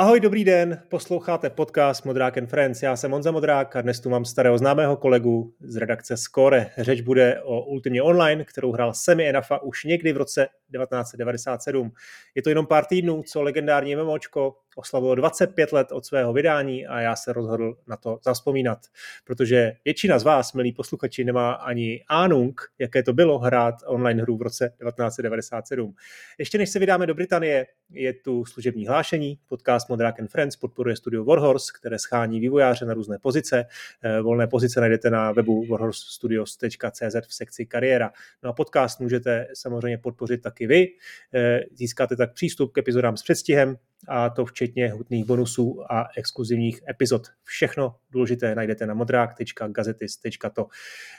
[0.00, 2.82] Ahoj, dobrý den, posloucháte podcast Modrák and Friends.
[2.82, 6.70] Já jsem Monza Modrák a dnes tu mám starého známého kolegu z redakce Score.
[6.78, 11.92] Řeč bude o Ultimě Online, kterou hrál Semi Enafa už někdy v roce 1997.
[12.34, 17.00] Je to jenom pár týdnů, co legendární MMOčko oslavilo 25 let od svého vydání a
[17.00, 18.78] já se rozhodl na to zaspomínat,
[19.24, 24.36] protože většina z vás, milí posluchači, nemá ani ánung, jaké to bylo hrát online hru
[24.36, 25.94] v roce 1997.
[26.38, 30.96] Ještě než se vydáme do Británie, je tu služební hlášení, podcast Modrák and Friends podporuje
[30.96, 33.64] studio Warhorse, které schání vývojáře na různé pozice.
[34.02, 38.12] Eh, volné pozice najdete na webu warhorsestudios.cz v sekci kariéra.
[38.42, 40.86] No a podcast můžete samozřejmě podpořit taky vy.
[41.34, 43.76] Eh, získáte tak přístup k epizodám s předstihem,
[44.08, 47.26] a to včetně hutných bonusů a exkluzivních epizod.
[47.44, 50.66] Všechno důležité najdete na modrák.gazetis.to.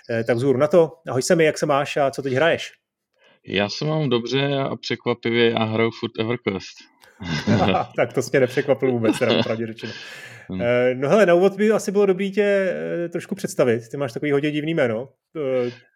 [0.09, 0.91] Eh, tak vzhůru na to.
[1.07, 2.71] Ahoj se mi, jak se máš a co teď hraješ?
[3.47, 6.77] Já se mám dobře a překvapivě a hraju Food EverQuest.
[7.95, 9.93] tak to mě nepřekvapil vůbec, teda pravdě řečeno.
[10.49, 10.61] Hmm.
[10.61, 12.75] Eh, no hele, na úvod by asi bylo dobrý tě
[13.11, 13.89] trošku představit.
[13.89, 15.09] Ty máš takový hodně divný jméno.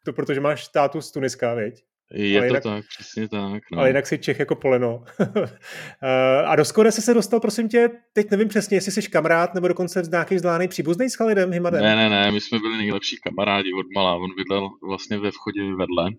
[0.05, 1.83] To protože máš tátu z Tuniska, viď?
[2.13, 3.63] Je ale to jinak, tak, přesně tak.
[3.71, 3.79] No.
[3.79, 5.03] Ale jinak si Čech jako poleno.
[6.45, 9.67] a do Skore jsi se dostal, prosím tě, teď nevím přesně, jestli jsi kamarád nebo
[9.67, 11.81] dokonce nějaký vzdálený příbuzný s Khalidem Himadem.
[11.81, 14.15] Ne, ne, ne, my jsme byli nejlepší kamarádi od malá.
[14.15, 16.11] On bydlel vlastně ve vchodě vedle.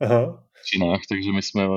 [0.00, 0.44] Aha.
[0.52, 1.68] V Činách, takže my jsme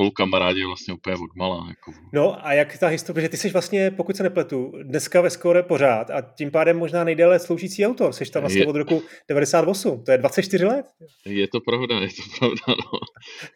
[0.00, 1.66] spolu kamarádi vlastně úplně od malá.
[1.68, 1.92] Jako.
[2.12, 5.62] No a jak ta historie, že ty jsi vlastně, pokud se nepletu, dneska ve skore
[5.62, 10.04] pořád a tím pádem možná nejdéle sloužící autor, jsi tam vlastně je, od roku 98,
[10.04, 10.86] to je 24 let.
[11.26, 12.98] Je to pravda, je to pravda, no.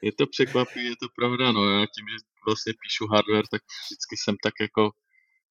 [0.03, 1.71] Je to překvapivé, je to pravda, no.
[1.71, 4.91] Já tím, že vlastně píšu hardware, tak vždycky jsem tak jako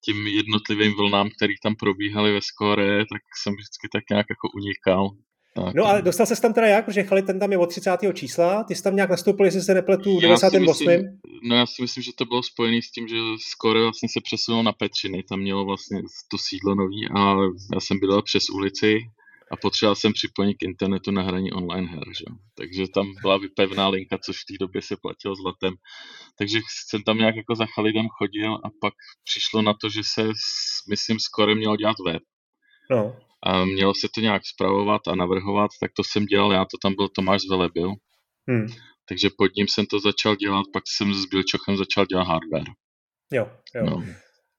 [0.04, 5.10] tím jednotlivým vlnám, který tam probíhaly ve skore, tak jsem vždycky tak nějak jako unikal.
[5.56, 5.74] Tak.
[5.74, 7.90] No a dostal se tam teda jak, protože Chalit ten tam je od 30.
[8.14, 10.86] čísla, ty jsi tam nějak nastoupil, jestli se nepletu, v 98.
[10.86, 13.16] Myslím, no já si myslím, že to bylo spojené s tím, že
[13.50, 17.34] skoro vlastně se přesunul na Petřiny, tam mělo vlastně to sídlo nový a
[17.74, 18.98] já jsem bydlel přes ulici
[19.52, 22.24] a potřeboval jsem připojení k internetu na hraní online her, že?
[22.54, 25.74] takže tam byla pevná linka, což v té době se platilo zlatem.
[26.38, 30.28] Takže jsem tam nějak jako za Chalidem chodil a pak přišlo na to, že se,
[30.90, 32.22] myslím, skoro mělo dělat web.
[32.90, 36.76] No a mělo se to nějak zpravovat a navrhovat, tak to jsem dělal já, to
[36.82, 37.92] tam byl Tomáš Zvelebil.
[38.48, 38.66] Hmm.
[39.08, 42.72] Takže pod ním jsem to začal dělat, pak jsem s Bilčochem začal dělat hardware.
[43.32, 43.84] Jo, jo.
[43.84, 44.04] No.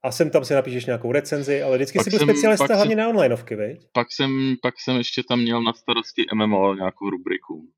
[0.04, 2.90] A sem tam si napíšeš nějakou recenzi, ale vždycky pak jsi byl jsem, specialista hlavně
[2.90, 3.78] jsem, na onlineovky, veď?
[3.92, 7.68] Pak jsem, pak jsem ještě tam měl na starosti MMO nějakou rubriku.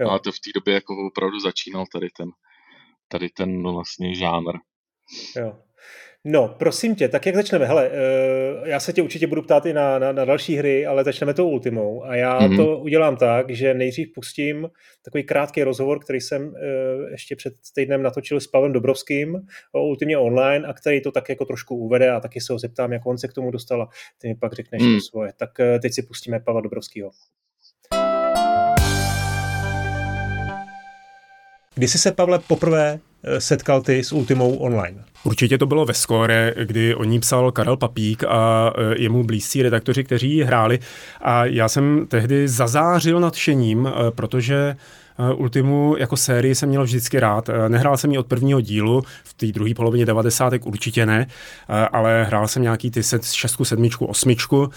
[0.00, 0.10] Jo.
[0.10, 2.28] A to v té době jako opravdu začínal tady ten,
[3.08, 4.58] tady ten vlastně žánr.
[5.36, 5.58] Jo.
[6.24, 7.66] No, prosím tě, tak jak začneme?
[7.66, 11.04] Hele, uh, já se tě určitě budu ptát i na, na, na další hry, ale
[11.04, 12.04] začneme tou Ultimou.
[12.04, 12.56] A já mm-hmm.
[12.56, 14.68] to udělám tak, že nejdřív pustím
[15.04, 16.54] takový krátký rozhovor, který jsem uh,
[17.10, 19.40] ještě před týdnem natočil s Pavlem Dobrovským
[19.72, 22.92] o Ultimě online a který to tak jako trošku uvede a taky se ho zeptám,
[22.92, 24.94] jak on se k tomu dostal a ty mi pak řekneš mm.
[24.94, 25.32] to svoje.
[25.36, 27.10] Tak uh, teď si pustíme Pavla Dobrovského.
[31.78, 32.98] Kdy jsi se, Pavle, poprvé
[33.38, 35.04] setkal ty s Ultimou online?
[35.24, 39.62] Určitě to bylo ve skóre, kdy o ní psal Karel Papík a e, jemu blízcí
[39.62, 40.78] redaktoři, kteří ji hráli.
[41.20, 47.20] A já jsem tehdy zazářil nadšením, e, protože Eh, Ultimu jako sérii jsem měl vždycky
[47.20, 47.48] rád.
[47.48, 51.26] Eh, nehrál jsem ji od prvního dílu, v té druhé polovině devadesátek určitě ne,
[51.68, 54.70] eh, ale hrál jsem nějaký ty set, šestku, sedmičku, osmičku,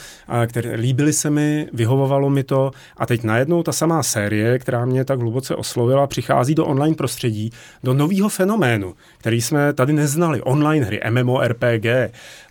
[0.48, 5.06] které líbily se mi, vyhovovalo mi to a teď najednou ta samá série, která mě
[5.06, 7.52] tak hluboce oslovila, přichází do online prostředí,
[7.84, 10.42] do nového fenoménu, který jsme tady neznali.
[10.42, 11.86] Online hry, MMORPG,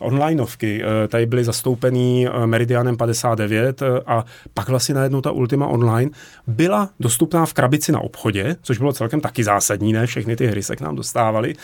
[0.01, 4.25] onlineovky, tady byly zastoupený Meridianem 59 a
[4.55, 6.11] pak vlastně najednou ta Ultima Online
[6.47, 10.07] byla dostupná v krabici krabici na obchodě, což bylo celkem taky zásadní, ne?
[10.07, 11.55] Všechny ty hry se k nám dostávaly.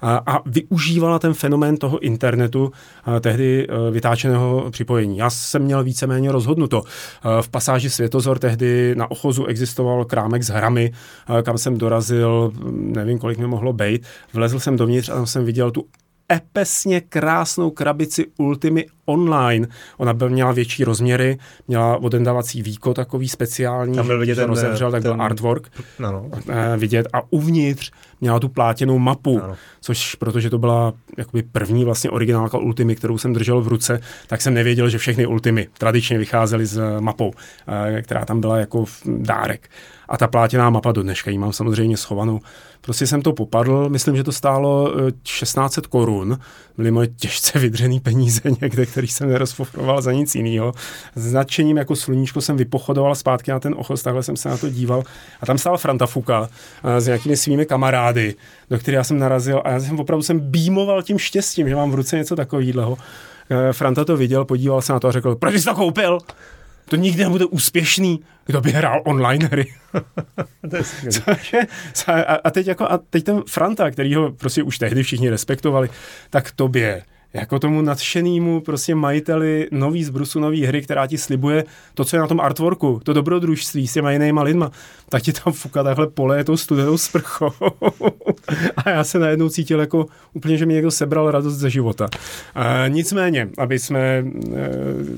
[0.00, 2.72] A, a využívala ten fenomén toho internetu
[3.04, 5.18] a, tehdy a, e, vytáčeného připojení.
[5.18, 6.82] Já jsem měl víceméně rozhodnuto.
[7.22, 10.92] A, v pasáži Světozor tehdy na Ochozu existoval krámek s hrami,
[11.26, 14.02] a, kam jsem dorazil, nevím, kolik mi mohlo být.
[14.32, 15.84] Vlezl jsem dovnitř a tam jsem viděl tu
[16.32, 19.68] epesně krásnou krabici Ultimy online.
[19.96, 21.38] Ona byl, měla větší rozměry,
[21.68, 26.12] měla odendávací víko takový speciální, Tam byl vidět ten, rozevřel, tak ten, byl artwork no,
[26.12, 26.30] no.
[26.76, 29.56] vidět a uvnitř měla tu plátěnou mapu, no.
[29.80, 34.42] což protože to byla jakoby první vlastně originálka Ultimy, kterou jsem držel v ruce, tak
[34.42, 37.32] jsem nevěděl, že všechny Ultimy tradičně vycházely s mapou,
[38.02, 39.70] která tam byla jako dárek.
[40.08, 42.40] A ta plátěná mapa do dneška ji mám samozřejmě schovanou.
[42.86, 44.92] Prostě jsem to popadl, myslím, že to stálo
[45.22, 46.38] 1600 korun,
[46.76, 50.72] byly moje těžce vydřený peníze někde, který jsem nerozpofroval za nic jiného.
[51.14, 54.68] S nadšením jako sluníčko jsem vypochodoval zpátky na ten ochos, takhle jsem se na to
[54.68, 55.02] díval.
[55.40, 56.48] A tam stál Franta Fuka
[56.84, 58.34] eh, s nějakými svými kamarády,
[58.70, 61.90] do kterých já jsem narazil a já jsem opravdu jsem býmoval tím štěstím, že mám
[61.90, 62.98] v ruce něco takového.
[63.50, 66.18] Eh, Franta to viděl, podíval se na to a řekl, proč jsi to koupil?
[66.88, 69.74] To nikdy nebude úspěšný, kdo by hrál online hry.
[70.70, 71.60] to je Cože,
[72.44, 75.88] a, teď jako, a teď ten Franta, který ho prostě už tehdy všichni respektovali,
[76.30, 77.02] tak tobě
[77.34, 81.64] jako tomu nadšenému prostě majiteli nový zbrusu, nový hry, která ti slibuje
[81.94, 84.70] to, co je na tom artworku, to dobrodružství s těma jinýma lidma,
[85.08, 87.50] tak ti tam fuka takhle pole tou studenou sprchou.
[88.76, 92.08] a já se najednou cítil jako úplně, že mi někdo sebral radost ze života.
[92.54, 94.24] A nicméně, aby jsme e,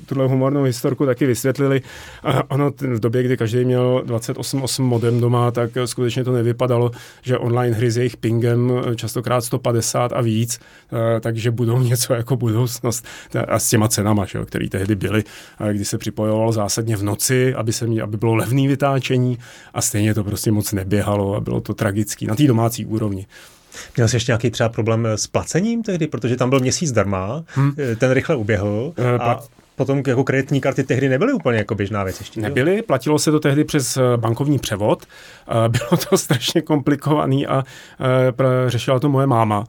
[0.07, 1.83] tuhle humornou historku taky vysvětlili,
[2.23, 6.91] a ono v době, kdy každý měl 28.8 modem doma, tak skutečně to nevypadalo,
[7.23, 10.61] že online hry s jejich pingem častokrát 150 a víc,
[11.17, 13.07] e, takže budou něco něco jako budoucnost
[13.49, 15.25] a s těma cenama, že, které tehdy byly,
[15.73, 19.39] kdy se připojoval zásadně v noci, aby, se mě, aby bylo levné vytáčení
[19.75, 23.27] a stejně to prostě moc neběhalo a bylo to tragický na té domácí úrovni.
[23.97, 27.73] Měl jsi ještě nějaký třeba problém s placením tehdy, protože tam byl měsíc darma, hmm.
[27.99, 28.93] ten rychle uběhl.
[28.99, 29.41] Uh, a
[29.79, 32.41] potom jako kreditní karty tehdy nebyly úplně jako běžná věc ještě.
[32.41, 37.65] Nebyly, platilo se to tehdy přes eh, bankovní převod, eh, bylo to strašně komplikovaný a
[38.01, 39.65] eh, řešila to moje máma,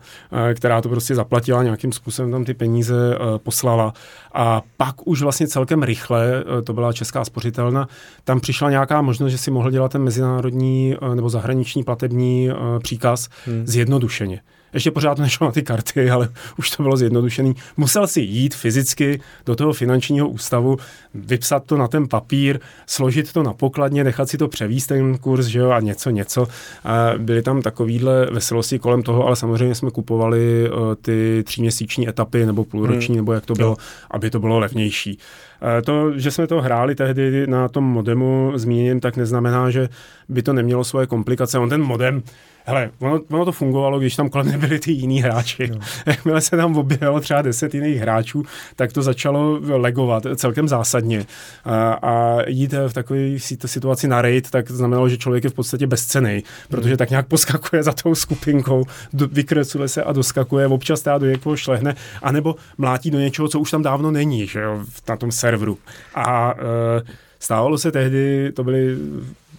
[0.56, 2.95] která to prostě zaplatila nějakým způsobem, tam ty peníze
[3.38, 3.94] poslala
[4.33, 7.88] a pak už vlastně celkem rychle, to byla Česká spořitelna,
[8.23, 12.50] tam přišla nějaká možnost, že si mohl dělat ten mezinárodní nebo zahraniční platební
[12.81, 13.67] příkaz hmm.
[13.67, 14.41] zjednodušeně.
[14.74, 16.30] Ještě pořád to nešlo na ty karty, ale
[16.60, 17.56] už to bylo zjednodušený.
[17.77, 20.77] Musel si jít fyzicky do toho finančního ústavu,
[21.13, 25.45] vypsat to na ten papír, složit to na pokladně, nechat si to převíst ten kurz,
[25.45, 26.48] že jo, a něco, něco.
[26.83, 32.45] A byly tam takovýhle veselosti kolem toho, ale samozřejmě jsme kupovali uh, ty tříměsíční etapy
[32.45, 33.22] nebo půlroční, hmm.
[33.22, 33.77] nebo jak to bylo, jo.
[34.12, 35.18] aby to bylo levnější.
[35.62, 39.89] Uh, to, že jsme to hráli tehdy na tom modemu zmíněným, tak neznamená, že
[40.30, 41.60] by to nemělo svoje komplikace.
[41.60, 42.24] On ten modem
[42.69, 45.68] Hele, ono, ono to fungovalo, když tam kolem nebyli ty jiní hráči.
[45.68, 45.80] No.
[46.06, 48.44] Jakmile se tam objevilo třeba deset jiných hráčů,
[48.75, 51.25] tak to začalo legovat celkem zásadně.
[51.66, 53.19] A, a jít v takové
[53.66, 56.98] situaci na raid, tak znamenalo, že člověk je v podstatě bezcený, protože hmm.
[56.98, 61.95] tak nějak poskakuje za tou skupinkou, do, vykrecuje se a doskakuje, občas do někoho šlehne,
[62.22, 65.77] anebo mlátí do něčeho, co už tam dávno není, že jo, na tom serveru.
[66.15, 68.97] A e, stávalo se tehdy, to byly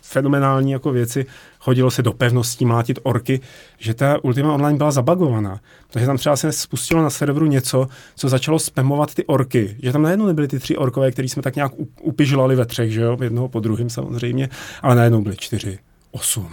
[0.03, 1.27] fenomenální jako věci,
[1.59, 3.41] chodilo se do pevností mlátit orky,
[3.79, 5.61] že ta Ultima Online byla zabagovaná.
[5.91, 9.77] Takže tam třeba se spustilo na serveru něco, co začalo spamovat ty orky.
[9.83, 13.01] Že tam najednou nebyly ty tři orkové, které jsme tak nějak upižlali ve třech, že
[13.01, 14.49] jo, jednoho po druhém samozřejmě,
[14.83, 15.79] ale najednou byly čtyři
[16.13, 16.51] 8,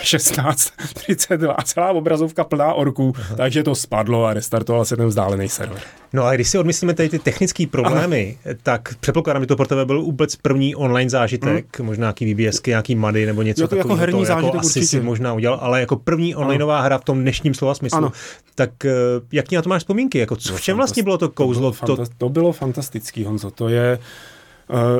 [0.00, 3.36] 16, 32 a celá obrazovka plná orků, Aha.
[3.36, 5.80] takže to spadlo a restartoval se ten vzdálený server.
[6.12, 8.54] No a když si odmyslíme tady ty technické problémy, Aha.
[8.62, 11.86] tak předpokládám, že to pro tebe byl vůbec první online zážitek, hmm.
[11.86, 13.88] možná nějaký VBSky, nějaký mady nebo něco takového.
[13.88, 14.80] Jako herní to, zážitek jako určitě.
[14.80, 17.98] asi si možná udělal, ale jako první onlineová hra v tom dnešním slova smyslu.
[17.98, 18.12] Ano.
[18.54, 18.90] Tak eh,
[19.32, 20.18] jak na to máš vzpomínky?
[20.18, 21.72] Jako, co, v čem vlastně bylo to kouzlo?
[21.72, 22.04] To bylo, to...
[22.18, 23.50] to bylo fantastický, Honzo.
[23.50, 23.98] To je Eh,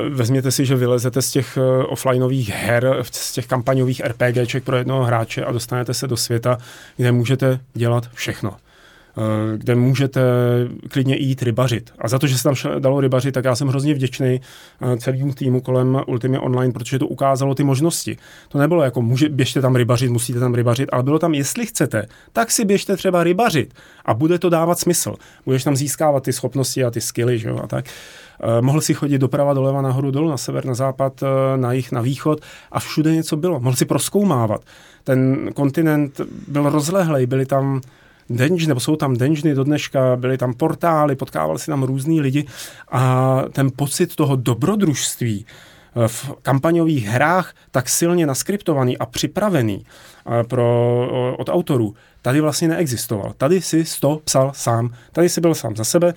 [0.09, 5.03] vezměte si, že vylezete z těch eh, offlineových her, z těch kampaňových RPGček pro jednoho
[5.03, 6.57] hráče a dostanete se do světa,
[6.97, 8.55] kde můžete dělat všechno
[9.17, 10.21] eh, kde můžete
[10.87, 11.91] klidně jít rybařit.
[11.99, 14.41] A za to, že se tam dalo rybařit, tak já jsem hrozně vděčný
[14.97, 18.17] celému týmu kolem Ultimate Online, protože to ukázalo ty možnosti.
[18.49, 22.07] To nebylo jako, může, běžte tam rybařit, musíte tam rybařit, ale bylo tam, jestli chcete,
[22.33, 23.73] tak si běžte třeba rybařit
[24.05, 25.15] a bude to dávat smysl.
[25.45, 27.85] Budeš tam získávat ty schopnosti a ty skilly, že jo, a tak.
[27.87, 27.91] Eh,
[28.61, 32.01] mohl si chodit doprava, doleva, nahoru, dolů, na sever, na západ, eh, na jih, na
[32.01, 32.41] východ
[32.71, 33.59] a všude něco bylo.
[33.59, 34.61] Mohl si proskoumávat.
[35.03, 37.81] Ten kontinent byl rozlehlej, byly tam
[38.29, 42.45] dungeony, nebo jsou tam dungeony do dneška, byly tam portály, potkávali si tam různý lidi
[42.91, 49.85] a ten pocit toho dobrodružství eh, v kampaňových hrách tak silně naskriptovaný a připravený
[50.47, 53.33] pro, od autorů, tady vlastně neexistoval.
[53.37, 54.93] Tady si to psal sám.
[55.11, 56.13] Tady si byl sám za sebe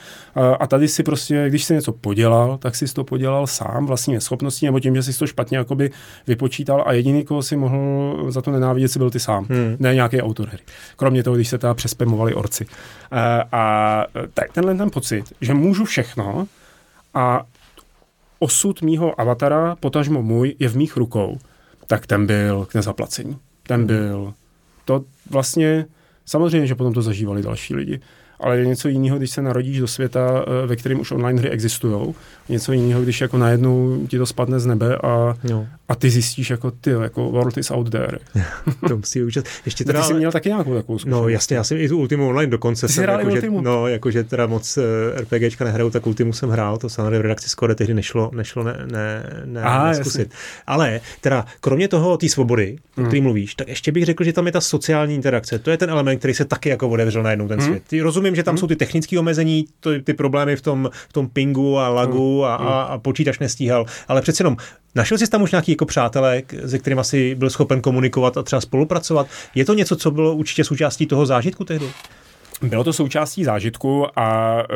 [0.61, 4.67] a tady si prostě, když si něco podělal, tak si to podělal sám vlastními schopností
[4.67, 5.91] nebo tím, že si to špatně jakoby
[6.27, 9.47] vypočítal a jediný, koho si mohl za to nenávidět, si byl ty sám.
[9.51, 9.77] Hmm.
[9.79, 10.59] Ne nějaký autor hry.
[10.97, 12.67] Kromě toho, když se teda přespemovali orci.
[13.11, 14.05] A, a
[14.35, 16.47] tak tenhle ten pocit, že můžu všechno
[17.15, 17.43] a
[18.39, 21.39] osud mýho avatara, potažmo můj, je v mých rukou,
[21.87, 23.39] tak ten byl k nezaplacení.
[23.63, 23.87] Ten hmm.
[23.87, 24.35] byl.
[24.91, 25.87] To vlastně
[26.31, 28.01] Samozřejmě, že potom to zažívali další lidi.
[28.41, 31.51] Ale je něco jiného, když se narodíš do světa, eh, ve kterém už online hry
[31.51, 32.15] existují.
[32.49, 35.67] Něco jiného, když jako najednou ti to spadne z nebe a, no.
[35.89, 38.19] a ty zjistíš jako ty, jako world is out there.
[38.89, 39.47] to musí účast.
[39.65, 41.21] Ještě teda, ty jsi měl taky nějakou takovou zkušenost.
[41.21, 42.87] No jasně, já jsem i tu Ultimu online dokonce.
[42.87, 44.85] Ty jsem, jako, že, no, jakože teda moc uh,
[45.21, 48.77] RPGčka nehraju, tak Ultimu jsem hrál, to samozřejmě v redakci skoro tehdy nešlo, nešlo ne,
[48.93, 50.19] ne, ne, Aha, neskusit.
[50.19, 50.37] Jasně.
[50.67, 53.25] Ale teda, kromě toho té svobody, o který hmm.
[53.25, 55.59] mluvíš, tak ještě bych řekl, že tam je ta sociální interakce.
[55.59, 57.69] To je ten element, který se taky jako otevřel najednou ten hmm.
[57.69, 57.83] svět.
[57.89, 58.59] Ty rozumím, že tam hmm.
[58.59, 62.51] jsou ty technické omezení, to, ty problémy v tom, v tom pingu a lagu hmm.
[62.51, 64.57] a, a, a počítač nestíhal, ale přece jenom
[64.95, 68.61] Našel jsi tam už nějaký jako přátelé, se kterým asi byl schopen komunikovat a třeba
[68.61, 69.27] spolupracovat?
[69.55, 71.91] Je to něco, co bylo určitě součástí toho zážitku tehdy?
[72.63, 74.67] Bylo to součástí zážitku a uh,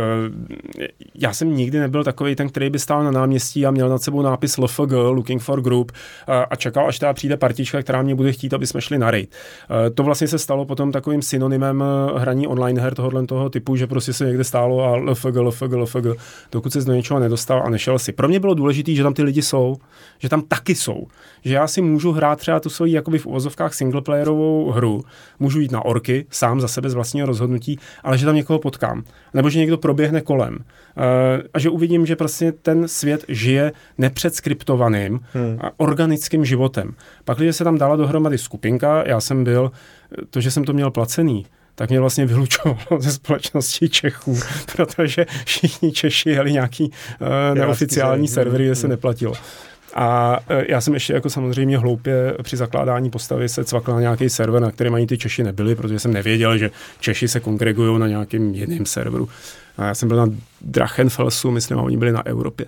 [1.14, 4.22] já jsem nikdy nebyl takový ten, který by stál na náměstí a měl nad sebou
[4.22, 8.32] nápis LFG, Looking for Group, uh, a čekal, až teda přijde partička, která mě bude
[8.32, 9.30] chtít, aby jsme šli na raid.
[9.70, 11.84] Uh, to vlastně se stalo potom takovým synonymem
[12.16, 16.06] hraní online her tohohle toho typu, že prostě se někde stálo a LFG, LFG, LFG,
[16.52, 18.12] dokud se do něčeho nedostal a nešel si.
[18.12, 19.76] Pro mě bylo důležité, že tam ty lidi jsou,
[20.18, 21.06] že tam taky jsou,
[21.44, 25.04] že já si můžu hrát třeba tu svoji jakoby v uvozovkách singleplayerovou hru,
[25.38, 29.04] můžu jít na orky sám za sebe z vlastního rozhodnutí ale že tam někoho potkám.
[29.34, 30.58] Nebo že někdo proběhne kolem.
[30.58, 35.58] Eh, a že uvidím, že prostě ten svět žije nepředskriptovaným hmm.
[35.60, 36.94] a organickým životem.
[37.24, 39.72] Pak, když se tam dala dohromady skupinka, já jsem byl,
[40.30, 44.38] to, že jsem to měl placený, tak mě vlastně vylučovalo ze společnosti Čechů,
[44.76, 48.90] protože všichni Češi jeli nějaký uh, neoficiální servery, kde se hmm.
[48.90, 49.34] neplatilo.
[49.94, 54.30] A e, já jsem ještě jako samozřejmě hloupě při zakládání postavy se cvakl na nějaký
[54.30, 56.70] server, na kterém ani ty Češi nebyli, protože jsem nevěděl, že
[57.00, 59.28] Češi se kongregují na nějakým jiném serveru.
[59.76, 62.66] A já jsem byl na Drachenfelsu, myslím, a oni byli na Evropě.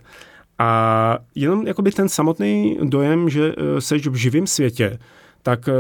[0.59, 4.99] A jenom jakoby ten samotný dojem, že e, seš v živém světě,
[5.42, 5.73] tak e,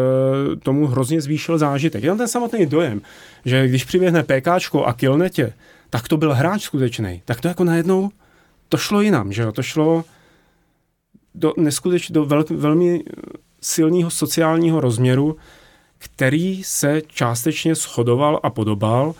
[0.56, 2.02] tomu hrozně zvýšil zážitek.
[2.02, 3.00] Jenom ten samotný dojem,
[3.44, 5.52] že když přiběhne PKčko a kilnetě,
[5.90, 7.22] tak to byl hráč skutečný.
[7.24, 8.10] Tak to jako najednou,
[8.68, 9.52] to šlo jinam, že jo?
[9.52, 10.04] To šlo,
[11.36, 13.04] do, neskutečně do vel, velmi
[13.60, 15.36] silného sociálního rozměru,
[15.98, 19.14] který se částečně shodoval a podobal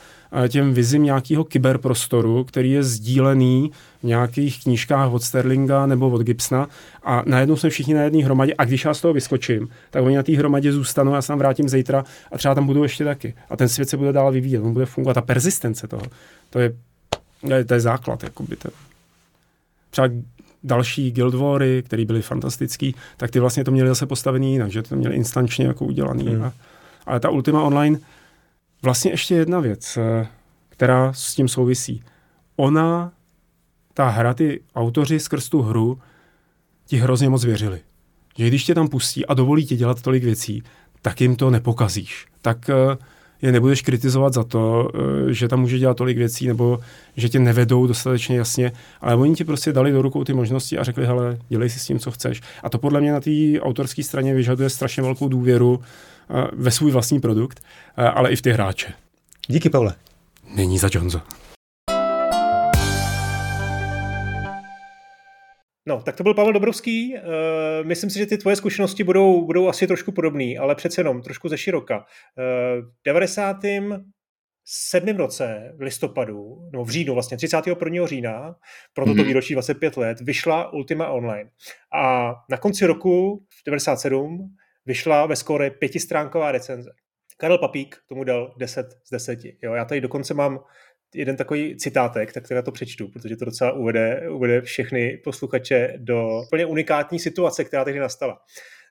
[0.45, 3.71] eh, těm vizím nějakého kyberprostoru, který je sdílený
[4.01, 6.69] v nějakých knížkách od Sterlinga nebo od Gibsona
[7.03, 10.17] a najednou jsme všichni na jedné hromadě a když já z toho vyskočím, tak oni
[10.17, 13.35] na té hromadě zůstanou, já se tam vrátím zítra a třeba tam budu ještě taky.
[13.51, 15.15] A ten svět se bude dál vyvíjet, on bude fungovat.
[15.15, 16.03] Ta persistence toho,
[16.51, 16.77] to je,
[17.41, 18.23] to je, to je základ.
[18.23, 18.69] Jakoby to.
[19.91, 20.09] Třeba
[20.67, 24.83] další Guild Wary, které byly fantastický, tak ty vlastně to měli zase postavený jinak, že
[24.83, 26.27] to měli instančně jako udělaný.
[26.27, 26.45] Hmm.
[26.45, 26.53] A,
[27.07, 27.99] ale ta Ultima Online,
[28.83, 30.27] vlastně ještě jedna věc, eh,
[30.69, 32.03] která s tím souvisí.
[32.57, 33.13] Ona,
[33.95, 35.99] ta hra, ty autoři skrz tu hru
[36.87, 37.81] ti hrozně moc věřili.
[38.39, 40.63] Že když tě tam pustí a dovolí ti dělat tolik věcí,
[41.03, 42.27] tak jim to nepokazíš.
[42.43, 42.97] Tak uh,
[43.43, 44.91] je nebudeš kritizovat za to,
[45.29, 46.79] eh, že tam může dělat tolik věcí nebo
[47.17, 50.85] že tě nevedou dostatečně jasně, ale oni ti prostě dali do rukou ty možnosti a
[50.85, 52.41] řekli, hele, dělej si s tím, co chceš.
[52.63, 55.81] A to podle mě na té autorské straně vyžaduje strašně velkou důvěru
[56.31, 57.61] eh, ve svůj vlastní produkt,
[57.97, 58.93] eh, ale i v ty hráče.
[59.49, 59.95] Díky, Pavle.
[60.55, 61.21] Není za Johnzo.
[65.89, 67.15] No, tak to byl Pavel Dobrovský.
[67.15, 67.21] Uh,
[67.87, 71.49] myslím si, že ty tvoje zkušenosti budou, budou asi trošku podobné, ale přece jenom trošku
[71.49, 71.99] ze široka.
[71.99, 72.05] Uh,
[72.85, 75.17] v 97.
[75.17, 78.07] roce v listopadu, no v říjnu vlastně, 31.
[78.07, 78.57] října,
[78.95, 79.27] pro toto mm-hmm.
[79.27, 81.51] výročí 25 let, vyšla Ultima Online.
[81.95, 86.91] A na konci roku, v 97, vyšla ve skóre pětistránková recenze.
[87.39, 89.39] Karel Papík tomu dal 10 z 10.
[89.63, 90.59] Jo, já tady dokonce mám
[91.17, 96.43] jeden takový citátek, tak teda to přečtu, protože to docela uvede, uvede všechny posluchače do
[96.47, 98.39] úplně unikátní situace, která tehdy nastala.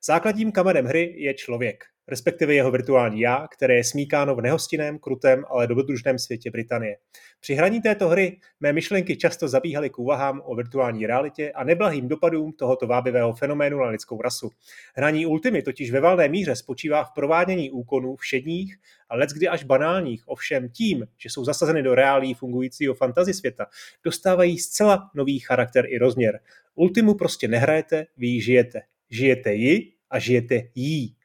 [0.07, 5.45] Základním kamenem hry je člověk respektive jeho virtuální já, které je smíkáno v nehostinném, krutém,
[5.49, 6.97] ale dobrodružném světě Británie.
[7.39, 12.07] Při hraní této hry mé myšlenky často zabíhaly k úvahám o virtuální realitě a neblahým
[12.07, 14.49] dopadům tohoto vábivého fenoménu na lidskou rasu.
[14.95, 18.77] Hraní Ultimy totiž ve valné míře spočívá v provádění úkonů všedních
[19.09, 23.65] a leckdy až banálních, ovšem tím, že jsou zasazeny do reálí fungujícího fantasy světa,
[24.03, 26.39] dostávají zcela nový charakter i rozměr.
[26.75, 28.81] Ultimu prostě nehrajete, vy ji žijete.
[29.09, 31.15] Žijete ji a žijete jí.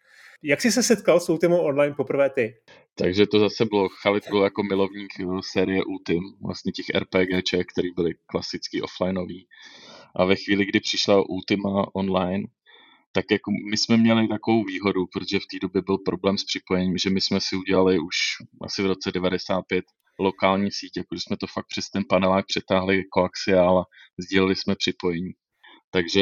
[0.42, 2.54] Jak jsi se setkal s Ultimou online poprvé ty?
[2.94, 7.88] Takže to zase bylo, Chalit byl jako milovník eh, série Ultim, vlastně těch RPGček, které
[7.96, 9.46] byly klasicky offlineový.
[10.16, 12.44] A ve chvíli, kdy přišla Ultima online,
[13.12, 16.98] tak jako my jsme měli takovou výhodu, protože v té době byl problém s připojením,
[16.98, 18.16] že my jsme si udělali už
[18.62, 19.84] asi v roce 95
[20.20, 23.84] lokální síť, jako jsme to fakt přes ten panelák přetáhli koaxiál a
[24.18, 25.30] sdíleli jsme připojení.
[25.90, 26.20] Takže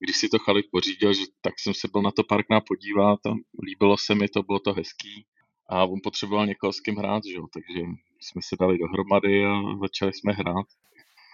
[0.00, 3.34] když si to Chalit pořídil, že, tak jsem se byl na to párkrát podívat a
[3.64, 5.26] líbilo se mi to, bylo to hezký
[5.68, 7.46] a on potřeboval někoho s kým hrát, že jo?
[7.52, 7.80] takže
[8.20, 10.66] jsme se dali dohromady a začali jsme hrát.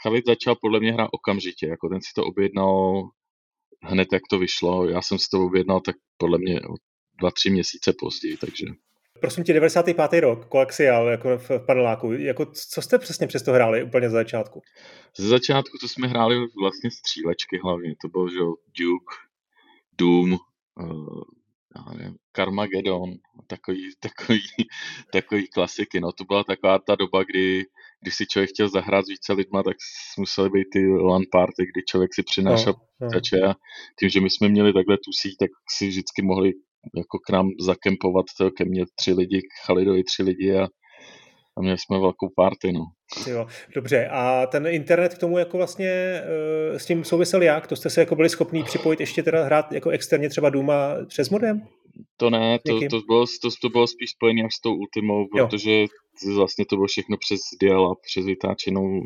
[0.03, 3.03] Chavit začal podle mě hrát okamžitě, jako ten si to objednal
[3.83, 4.89] hned, jak to vyšlo.
[4.89, 6.61] Já jsem si to objednal tak podle mě
[7.19, 8.67] dva, tři měsíce později, takže...
[9.21, 10.21] Prosím tě, 95.
[10.21, 14.63] rok, koaxial, jako v paneláku, jako co jste přesně přesto hráli úplně za začátku?
[15.19, 18.39] Ze začátku to jsme hráli vlastně střílečky hlavně, to byl, že
[18.79, 19.15] Duke,
[19.99, 21.23] Doom, uh,
[21.99, 23.15] nevím, Carmageddon,
[23.47, 24.43] takový, takový,
[25.13, 27.65] takový klasiky, no to byla taková ta doba, kdy
[28.01, 29.77] když si člověk chtěl zahrát s více lidma, tak
[30.19, 33.49] museli být ty LAN party, kdy člověk si přinášel no, no.
[33.51, 33.55] a
[33.99, 36.53] tím, že my jsme měli takhle tu síť, tak si vždycky mohli
[36.97, 40.65] jako k nám zakempovat to, ke mně tři lidi, k Chalidovi tři lidi a,
[41.57, 42.85] a měli jsme velkou party, no.
[43.27, 44.09] Jo, dobře.
[44.11, 46.23] A ten internet k tomu jako vlastně
[46.71, 47.67] uh, s tím souvisel jak?
[47.67, 51.31] To jste se jako byli schopni připojit ještě teda hrát jako externě třeba Duma přes
[51.31, 51.63] modem?
[52.17, 55.81] To ne, to, to, bylo, to, to bylo spíš spojené až s tou Ultimou, protože
[55.81, 56.37] jo.
[56.37, 59.01] vlastně to bylo všechno přes dial přes vytáčenou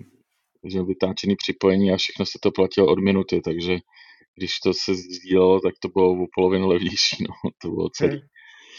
[0.65, 3.79] že vytáčený připojení a všechno se to platilo od minuty, takže
[4.39, 8.11] když to se sdílelo, tak to bylo o polovinu levnější, no, to bylo celý.
[8.11, 8.29] Hmm.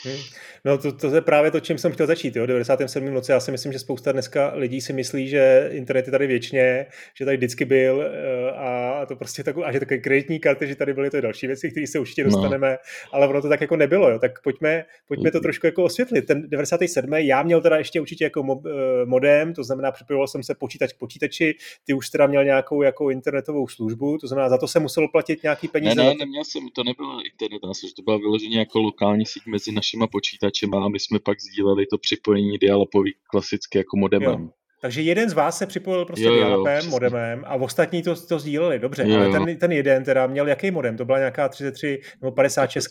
[0.03, 0.17] Hmm.
[0.65, 2.35] No to, to je právě to, čím jsem chtěl začít.
[2.35, 2.45] Jo?
[2.45, 3.07] 97.
[3.07, 6.85] roce já si myslím, že spousta dneska lidí si myslí, že internet je tady věčně,
[7.17, 10.75] že tady vždycky byl eh, a to prostě tak, a že takové kreditní karty, že
[10.75, 12.29] tady byly to další věci, které se určitě no.
[12.29, 12.77] dostaneme, no.
[13.11, 14.09] ale ono to tak jako nebylo.
[14.09, 14.19] Jo?
[14.19, 15.43] Tak pojďme, pojďme to hmm.
[15.43, 16.21] trošku jako osvětlit.
[16.21, 17.13] Ten 97.
[17.13, 20.97] já měl teda ještě určitě jako eh, modem, to znamená připojoval jsem se počítač k
[20.97, 25.07] počítači, ty už teda měl nějakou jako internetovou službu, to znamená za to se muselo
[25.07, 25.95] platit nějaký peníze.
[25.95, 27.59] Ne, ne, neměl jsem, to nebylo internet,
[27.95, 31.85] to byla vyloženě jako lokální síť mezi naši našima počítačema a my jsme pak sdíleli
[31.85, 34.41] to připojení dialapový klasicky jako modemem.
[34.41, 34.49] Jo.
[34.81, 38.79] Takže jeden z vás se připojil prostě jo, jo, modemem a ostatní to, to sdíleli,
[38.79, 40.97] dobře, jo, ale ten, ten jeden teda měl jaký modem?
[40.97, 42.87] To byla nějaká 33 nebo 56?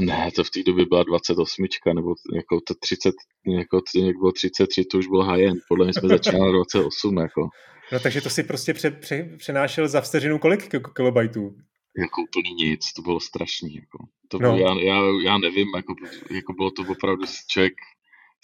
[0.00, 3.14] Ne, to v té době byla 28, nebo jako to 30,
[3.58, 7.48] jako, jak bylo 33, to už bylo high-end, podle mě jsme začínali 28, jako.
[7.92, 11.54] No takže to si prostě pře, pře, přenášel za vteřinu kolik kilobajtů?
[11.98, 13.74] Jako úplně nic, to bylo strašný.
[13.74, 13.98] Jako.
[14.28, 14.56] To no.
[14.56, 15.94] bylo, já, já, já, nevím, jako,
[16.30, 17.74] jako bylo to opravdu člověk,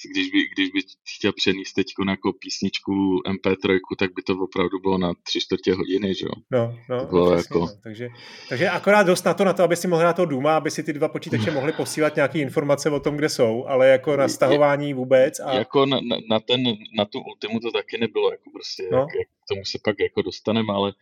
[0.06, 0.80] když by, když by
[1.16, 2.92] chtěl přenést teď jako písničku
[3.26, 6.32] MP3, tak by to opravdu bylo na tři čtvrtě hodiny, že jo?
[6.50, 7.66] No, no, to bylo přesně, jako...
[7.66, 7.80] no.
[7.82, 8.08] Takže,
[8.48, 10.82] takže akorát dost na to, na to, aby si mohl hrát toho Duma, aby si
[10.82, 14.94] ty dva počítače mohly posílat nějaké informace o tom, kde jsou, ale jako na stahování
[14.94, 15.40] vůbec.
[15.40, 15.54] A...
[15.54, 16.62] Jako na, na, na, ten,
[16.98, 18.98] na tu Ultimu to taky nebylo, jako prostě, no.
[18.98, 20.92] jak, jak, k tomu se pak jako dostaneme, ale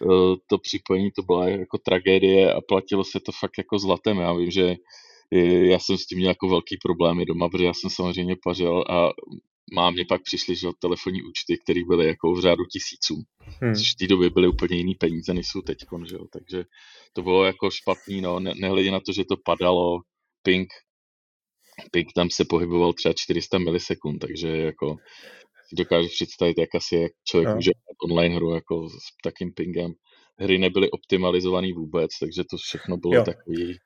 [0.00, 4.18] uh, to připojení to byla jako tragédie a platilo se to fakt jako zlatem.
[4.18, 4.76] Já vím, že
[5.70, 9.10] já jsem s tím měl jako velký problémy doma, protože já jsem samozřejmě pařil a
[9.74, 13.22] mámě pak přišly že, telefonní účty, které byly jako v řádu tisíců.
[13.62, 13.74] Hmm.
[13.74, 15.78] Což v té době byly úplně jiný peníze, než jsou teď.
[16.08, 16.24] Že jo.
[16.32, 16.64] Takže
[17.12, 18.40] to bylo jako špatný, no.
[18.40, 20.00] Ne, nehledě na to, že to padalo,
[20.42, 20.68] ping,
[21.90, 24.96] ping tam se pohyboval třeba 400 milisekund, takže jako
[25.72, 27.54] dokážu představit, jak asi jak člověk no.
[27.54, 27.70] může
[28.04, 29.92] online hru jako s takým pingem.
[30.38, 33.24] Hry nebyly optimalizované vůbec, takže to všechno bylo jo.
[33.24, 33.78] takový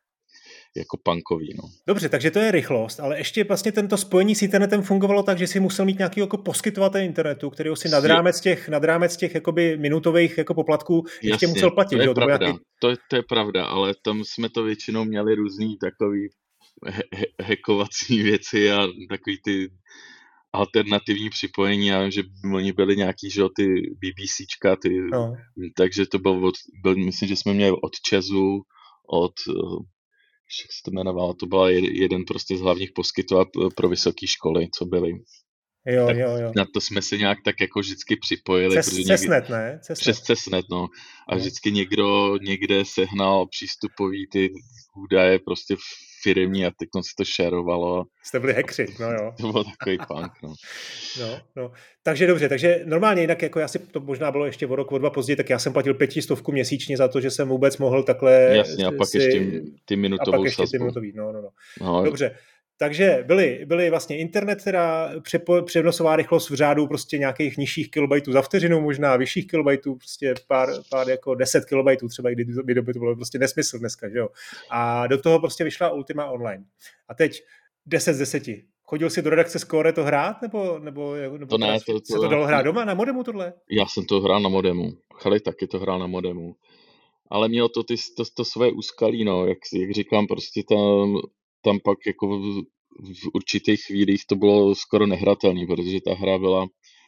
[0.76, 1.54] jako punkový.
[1.57, 1.68] No.
[1.87, 5.46] Dobře, takže to je rychlost, ale ještě vlastně tento spojení s internetem fungovalo tak, že
[5.46, 9.35] si musel mít nějaký jako poskytovatel internetu, který si nad rámec těch, nad rámec těch
[9.35, 11.96] jakoby minutových jako poplatků Jasně, ještě musel platit.
[11.96, 12.14] To je, jo?
[12.14, 12.61] pravda, to, nějaký...
[12.81, 16.28] to, je, to je pravda, ale tam jsme to většinou měli různý takový
[16.87, 19.68] he- hackovací věci a takový ty
[20.52, 22.22] alternativní připojení, já vím, že
[22.54, 23.66] oni byli nějaký, že ty
[24.00, 25.33] BBCčka, ty, no.
[25.76, 28.62] takže to bylo, od, byl, myslím, že jsme měli od Česu,
[29.11, 29.33] od
[30.64, 34.84] jak se to jmenovalo, to byl jeden prostě z hlavních poskytovatelů pro vysoké školy, co
[34.84, 35.12] byly.
[35.87, 36.52] Jo, tak jo, jo.
[36.56, 38.74] Na to jsme se nějak tak jako vždycky připojili.
[38.74, 39.80] Cez, protože Cesnet, ne?
[39.82, 40.02] Cesnet.
[40.02, 40.87] Přes Cesnet, no.
[41.28, 44.50] A vždycky někdo někde sehnal přístupový ty
[44.96, 45.76] údaje prostě
[46.22, 48.04] firmní a teď se to šerovalo.
[48.24, 49.33] Jste byli hekři, no jo.
[49.40, 50.54] To byl takový punk, no.
[51.20, 51.72] no, no.
[52.02, 54.98] Takže dobře, takže normálně jinak, jako já si to možná bylo ještě o rok, o
[54.98, 58.33] dva později, tak já jsem platil pětistovku měsíčně za to, že jsem vůbec mohl takhle
[58.57, 61.50] Jasně, a pak si, ještě ty minutovou A pak ještě ty minutový, no, no, no.
[61.81, 62.04] no.
[62.04, 62.35] Dobře,
[62.78, 65.10] takže byly, byly vlastně internet, teda
[65.64, 70.68] přenosová rychlost v řádu prostě nějakých nižších kilobajtů za vteřinu, možná vyšších kilobajtů, prostě pár,
[70.90, 72.44] pár jako 10 kilobajtů třeba, kdy
[72.82, 74.28] by to bylo prostě nesmysl dneska, že jo.
[74.70, 76.64] A do toho prostě vyšla Ultima Online.
[77.08, 77.42] A teď
[77.86, 78.42] 10 z 10.
[78.82, 82.18] Chodil jsi do redakce Score to hrát, nebo, nebo, nebo to ne, to, to, se
[82.18, 83.52] to dalo hrát doma na modemu tohle?
[83.70, 84.92] Já jsem to hrál na modemu.
[85.14, 86.56] Chali taky to hrál na modemu.
[87.30, 91.16] Ale mělo to ty, to, to své úskalí, no, jak, jak říkám, prostě tam
[91.62, 92.62] tam pak jako v,
[93.23, 96.66] v určitých chvílích to bylo skoro nehratelné, protože ta hra byla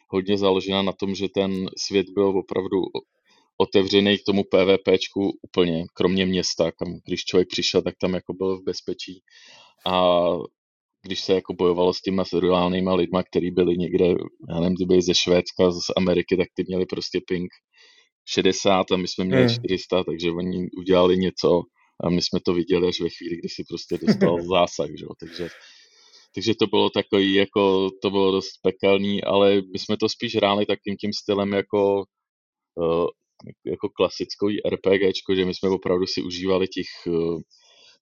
[0.09, 2.77] hodně založena na tom, že ten svět byl opravdu
[3.57, 8.57] otevřený k tomu PvPčku úplně, kromě města, kam když člověk přišel, tak tam jako byl
[8.57, 9.21] v bezpečí.
[9.85, 10.21] A
[11.03, 14.05] když se jako bojovalo s těma reálnýma lidma, který byli někde,
[14.49, 17.49] já nevím, byli ze Švédska, z Ameriky, tak ty měli prostě ping
[18.25, 19.55] 60 a my jsme měli hmm.
[19.55, 21.61] 400, takže oni udělali něco
[22.03, 25.05] a my jsme to viděli až ve chvíli, kdy si prostě dostal zásah, že?
[25.19, 25.49] takže
[26.35, 30.65] takže to bylo takový, jako, to bylo dost pekelný, ale my jsme to spíš hráli
[30.65, 32.03] takým tím stylem jako,
[32.75, 33.07] uh,
[33.65, 37.41] jako klasickou RPGčko, že my jsme opravdu si užívali těch, uh,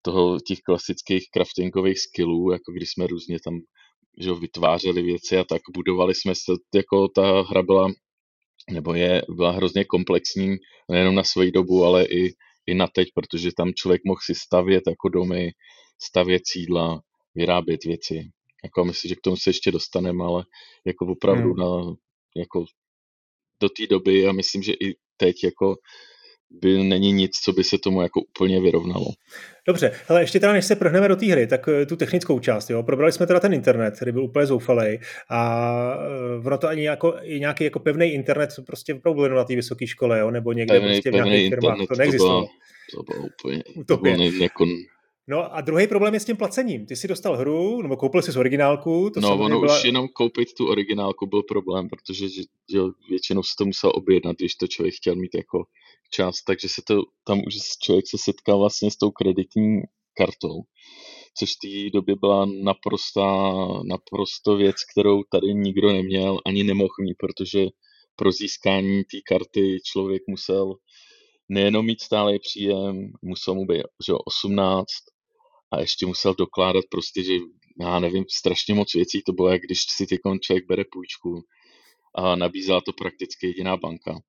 [0.02, 3.60] toho, těch klasických craftingových skillů, jako když jsme různě tam
[4.20, 7.88] že vytvářeli věci a tak budovali jsme se, jako ta hra byla,
[8.72, 10.56] nebo je, byla hrozně komplexní,
[10.92, 12.34] nejenom na svoji dobu, ale i,
[12.69, 15.51] i na teď, protože tam člověk mohl si stavět jako domy,
[16.01, 17.01] stavět sídla,
[17.36, 18.29] vyrábět věci.
[18.63, 20.43] Jako myslím, že k tomu se ještě dostaneme, ale
[20.86, 21.58] jako opravdu hmm.
[21.58, 21.95] na,
[22.36, 22.65] jako
[23.62, 25.75] do té doby a myslím, že i teď jako
[26.52, 29.06] by není nic, co by se tomu jako úplně vyrovnalo.
[29.68, 32.70] Dobře, ale ještě teda než se prohneme do té hry, tak eh, tu technickou část,
[32.70, 35.94] jo, probrali jsme teda ten internet, který byl úplně zoufalý a
[36.42, 39.88] eh, ono to ani jako, i nějaký jako pevný internet prostě opravdu na té vysoké
[39.88, 42.48] škole, jo, nebo někde pevný, prostě v nějakých firmách, to neexistovalo.
[42.96, 44.66] To bylo, to bylo úplně, to bylo jako
[45.30, 46.86] No a druhý problém je s tím placením.
[46.86, 49.10] Ty si dostal hru, nebo koupil jsi z originálku.
[49.10, 49.78] To no, ono byla...
[49.78, 54.38] už jenom koupit tu originálku byl problém, protože že, že většinou se to musel objednat,
[54.38, 55.64] když to člověk chtěl mít jako
[56.10, 59.82] čas, takže se to, tam už člověk se setkal vlastně s tou kreditní
[60.17, 60.62] kartou,
[61.38, 67.15] což v té době byla naprostá, naprosto věc, kterou tady nikdo neměl, ani nemohl mít,
[67.19, 67.65] protože
[68.15, 70.76] pro získání té karty člověk musel
[71.50, 74.86] nejenom mít stále příjem, musel mu být že 18,
[75.72, 77.34] a ještě musel dokládat prostě, že
[77.82, 81.41] já nevím, strašně moc věcí to bylo, jak když si ty člověk bere půjčku
[82.15, 84.19] a nabízela to prakticky jediná banka.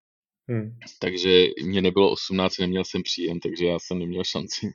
[0.51, 0.77] Hmm.
[0.99, 4.67] Takže mě nebylo 18, neměl jsem příjem, takže já jsem neměl šanci.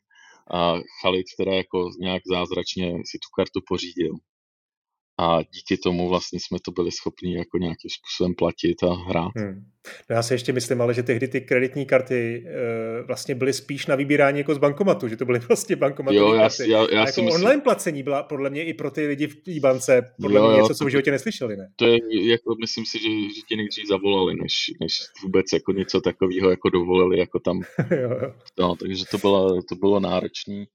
[0.53, 4.13] A Khalid teda jako nějak zázračně si tu kartu pořídil
[5.17, 9.31] a díky tomu vlastně jsme to byli schopni jako nějakým způsobem platit a hrát.
[9.35, 9.65] Hmm.
[10.09, 13.85] No já si ještě myslím, ale že tehdy ty kreditní karty uh, vlastně byly spíš
[13.85, 16.71] na vybírání jako z bankomatu, že to byly vlastně bankomatové jo, já, karty.
[16.71, 17.29] Já, já a jako myslím...
[17.29, 20.61] online placení byla podle mě i pro ty lidi v té bance podle jo, mě
[20.61, 21.69] něco, co v životě neslyšeli, ne?
[21.75, 21.99] To je,
[22.31, 26.69] jako myslím si, že, že ti nejdřív zavolali, než, než vůbec jako něco takového jako
[26.69, 27.61] dovolili, jako tam.
[27.91, 28.33] jo, jo.
[28.59, 30.65] No, takže to bylo, to bylo náročné.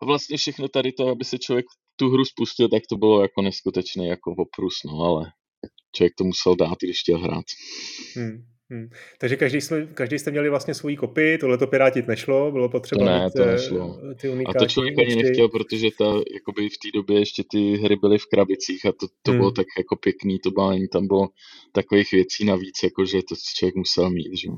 [0.00, 1.66] A vlastně všechno tady to, aby se člověk
[1.96, 5.32] tu hru spustil, tak to bylo jako neskutečný jako oprus, no, ale
[5.96, 7.44] člověk to musel dát, když chtěl hrát.
[8.16, 8.44] Hmm.
[8.70, 8.88] Hmm.
[9.18, 13.04] Takže každý, jsme, každý jste měli vlastně svůj kopy, tohle to pirátit nešlo, bylo potřeba
[13.04, 14.00] ne, mít to eh, nešlo.
[14.20, 16.04] ty A to člověk ani nechtěl, protože ta,
[16.34, 19.40] jakoby v té době ještě ty hry byly v krabicích a to, to hmm.
[19.40, 21.28] bylo tak jako pěkný, to bylo, tam bylo
[21.72, 24.48] takových věcí navíc, jako že to člověk musel mít, že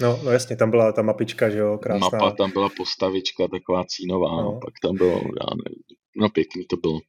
[0.00, 2.08] No, no jasně, tam byla ta mapička, že jo, krásná.
[2.12, 4.60] Mapa, tam byla postavička taková cínová, no.
[4.64, 5.82] pak tam bylo, já nevím,
[6.16, 7.00] no pěkný to bylo.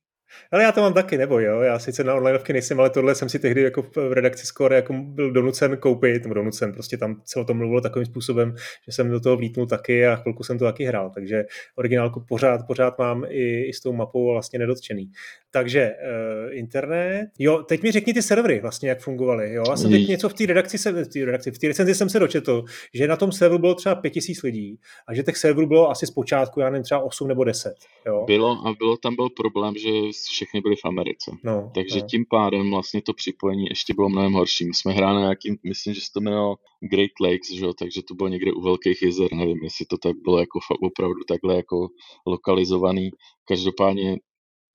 [0.52, 3.30] Ale já to mám taky, nebo jo, já sice na onlineovky nejsem, ale tohle jsem
[3.30, 7.40] si tehdy jako v redakci Score jako byl donucen koupit, nebo donucen, prostě tam se
[7.40, 10.66] o tom mluvilo takovým způsobem, že jsem do toho vlítnul taky a chvilku jsem to
[10.66, 11.44] taky hrál, takže
[11.76, 15.12] originálku pořád, pořád mám i, i s tou mapou vlastně nedotčený.
[15.54, 19.92] Takže uh, internet, jo, teď mi řekni ty servery vlastně, jak fungovaly, jo, já jsem
[19.92, 22.64] teď něco v té redakci, se, v té redakci, v té recenzi jsem se dočetl,
[22.94, 26.60] že na tom serveru bylo třeba 5000 lidí a že těch serverů bylo asi zpočátku,
[26.60, 27.74] já nevím, třeba 8 nebo 10,
[28.06, 28.24] jo.
[28.28, 29.90] Bylo a bylo tam byl problém, že
[30.30, 31.32] všechny byly v Americe.
[31.44, 32.06] No, Takže no.
[32.08, 34.66] tím pádem vlastně to připojení ještě bylo mnohem horší.
[34.66, 36.56] My jsme hráli na nějakým, myslím, že se to jmenovalo
[36.92, 37.66] Great Lakes, že?
[37.80, 41.56] takže to bylo někde u velkých jezer, nevím, jestli to tak bylo jako opravdu takhle
[41.56, 41.88] jako
[42.26, 43.10] lokalizovaný.
[43.48, 44.18] Každopádně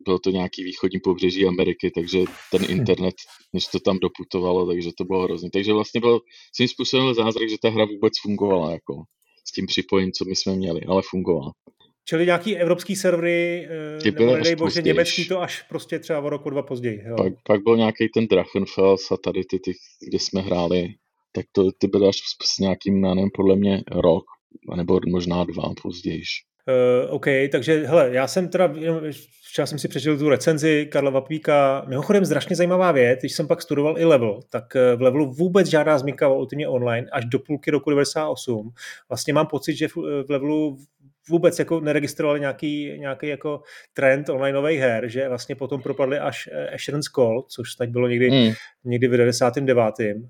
[0.04, 2.18] bylo to nějaký východní pobřeží Ameriky, takže
[2.52, 3.14] ten internet,
[3.52, 5.50] než to tam doputovalo, takže to bylo hrozný.
[5.50, 6.20] Takže vlastně byl
[6.54, 8.94] svým způsobem zázrak, že ta hra vůbec fungovala jako
[9.48, 11.52] s tím připojením, co my jsme měli, ale fungovala.
[12.08, 16.30] Čili nějaký evropský servery, eh, Ty nebo nedej bože, německý to až prostě třeba o
[16.30, 17.02] roku dva později.
[17.06, 17.16] Jo.
[17.16, 19.72] Pak, pak byl nějaký ten Drachenfels a tady ty, ty,
[20.08, 20.88] kde jsme hráli,
[21.32, 24.24] tak to, ty byly až s nějakým, nevím, podle mě rok,
[24.76, 26.22] nebo možná dva později.
[26.68, 28.72] Uh, OK, takže hele, já jsem teda,
[29.56, 33.62] včera jsem si přečetl tu recenzi Karla Vapíka, mimochodem strašně zajímavá věc, když jsem pak
[33.62, 37.38] studoval i level, tak eh, v levelu vůbec žádná zmínka o Ultimate Online až do
[37.38, 38.70] půlky roku 98.
[39.08, 39.96] Vlastně mám pocit, že v,
[40.28, 40.78] levelu
[41.28, 43.60] vůbec jako neregistrovali nějaký, nějaký jako
[43.94, 48.30] trend onlineových her, že vlastně potom propadli až eh, Assurance Call, což teď bylo někdy,
[48.30, 48.52] mm.
[48.86, 50.16] Někdy v 99.
[50.16, 50.22] Uh,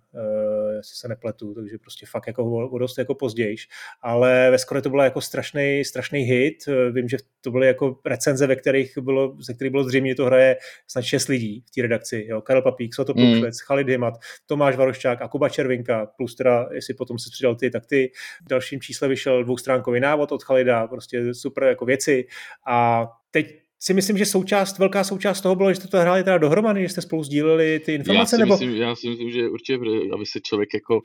[0.76, 3.56] jestli se nepletu, takže prostě fakt jako o dost jako později.
[4.02, 6.56] Ale ve skoro to bylo jako strašný, strašný hit.
[6.68, 10.24] Eh, vím, že to byly jako recenze, ve kterých bylo, ze kterých bylo zřejmě, to
[10.24, 10.56] hraje
[10.88, 12.26] snad šest lidí v té redakci.
[12.28, 12.40] Jo?
[12.40, 13.42] Karel Papík, Soto mm.
[13.66, 14.14] Chalid Himat,
[14.46, 18.10] Tomáš Varoščák a Kuba Červinka, plus teda, jestli potom se přidal ty, tak ty.
[18.44, 22.26] V dalším čísle vyšel dvoustránkový návod od Chalida, prostě super jako věci.
[22.66, 26.38] A teď si myslím, že součást, velká součást toho bylo, že jste to hráli teda
[26.38, 28.54] dohromady, že jste spolu sdíleli ty informace, já si nebo...
[28.54, 29.78] Myslím, já si myslím, že určitě,
[30.14, 31.00] aby se člověk jako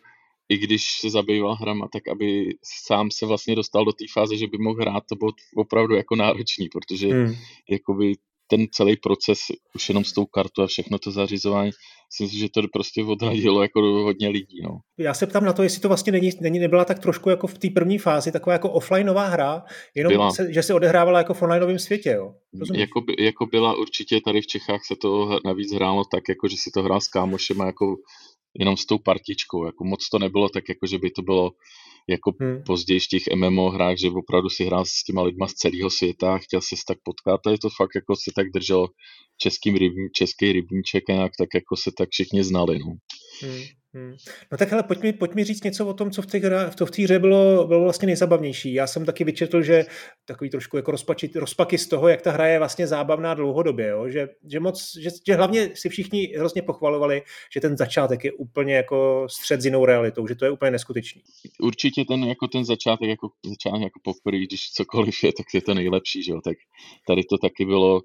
[0.49, 2.53] i když se zabýval hrama, tak aby
[2.85, 6.15] sám se vlastně dostal do té fáze, že by mohl hrát, to bylo opravdu jako
[6.15, 7.35] náročný, protože hmm.
[7.69, 8.13] jakoby
[8.47, 9.39] ten celý proces,
[9.75, 11.71] už jenom s tou kartou a všechno to zařizování,
[12.13, 14.62] si myslím, že to prostě odradilo jako hodně lidí.
[14.63, 14.80] No.
[14.97, 17.58] Já se ptám na to, jestli to vlastně není, není nebyla tak trošku jako v
[17.58, 19.63] té první fázi taková jako offlineová hra,
[19.95, 22.34] jenom se, že se odehrávala jako v onlineovém světě, jo?
[22.74, 26.58] Jako, by, jako byla určitě tady v Čechách se to navíc hrálo tak, jako že
[26.58, 27.95] si to hrál s kámošem a jako
[28.59, 31.51] jenom s tou partičkou, jako moc to nebylo tak, jako že by to bylo
[32.09, 32.63] jako hmm.
[32.63, 36.33] později v těch MMO hrách, že opravdu si hrál s těma lidma z celého světa
[36.33, 38.87] a chtěl se tak potkat a je to fakt jako se tak držel
[39.37, 42.79] českým rybní, český rybníček a nějak tak jako se tak všichni znali.
[42.79, 42.93] No.
[43.41, 43.63] Hmm.
[43.93, 44.15] Hmm.
[44.51, 46.69] No tak ale pojď mi, pojď mi říct něco o tom, co v té, hře,
[46.69, 48.73] v, to, v té hře bylo, bylo vlastně nejzabavnější.
[48.73, 49.86] Já jsem taky vyčetl, že
[50.25, 54.10] takový trošku jako rozpačit, rozpaky z toho, jak ta hra je vlastně zábavná dlouhodobě, jo?
[54.10, 57.21] Že, že, moc, že, že, hlavně si všichni hrozně pochvalovali,
[57.54, 61.21] že ten začátek je úplně jako střed s jinou realitou, že to je úplně neskutečný.
[61.60, 65.73] Určitě ten, jako ten začátek, jako začátek jako poprvé, když cokoliv je, tak je to
[65.73, 66.41] nejlepší, že jo?
[66.43, 66.58] tak
[67.08, 68.01] tady to taky bylo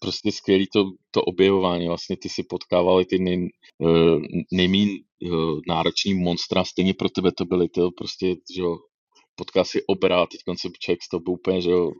[0.00, 1.88] prostě skvělý to, to objevování.
[1.88, 3.48] Vlastně ty si potkávali ty nej,
[3.84, 4.18] eh,
[4.52, 5.28] nejméně eh,
[5.68, 8.76] náročný monstra, stejně pro tebe to byly to prostě, že jo,
[9.34, 11.90] potká si obra, teď se člověk to byl úplně, že jo,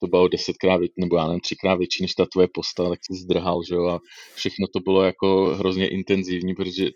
[0.00, 3.60] to bylo desetkrát, nebo já nevím, třikrát větší než ta tvoje postava, tak si zdrhal,
[3.68, 4.00] že jo, a
[4.34, 6.90] všechno to bylo jako hrozně intenzivní, protože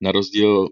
[0.00, 0.68] na rozdíl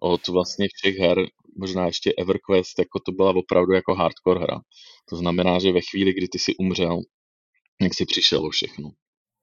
[0.00, 1.26] od vlastně všech her,
[1.58, 4.60] možná ještě EverQuest, jako to byla opravdu jako hardcore hra.
[5.08, 7.00] To znamená, že ve chvíli, kdy ty si umřel,
[7.82, 8.90] jak si přišel o všechno.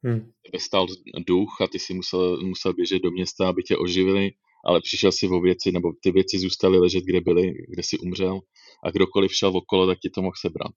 [0.04, 0.32] Hmm.
[0.46, 0.88] Tebe stál
[1.28, 4.32] duch a ty si musel, musel běžet do města, aby tě oživili,
[4.66, 8.40] ale přišel si o věci, nebo ty věci zůstaly ležet, kde byly, kde si umřel
[8.86, 10.72] a kdokoliv šel okolo, tak ti to mohl sebrat.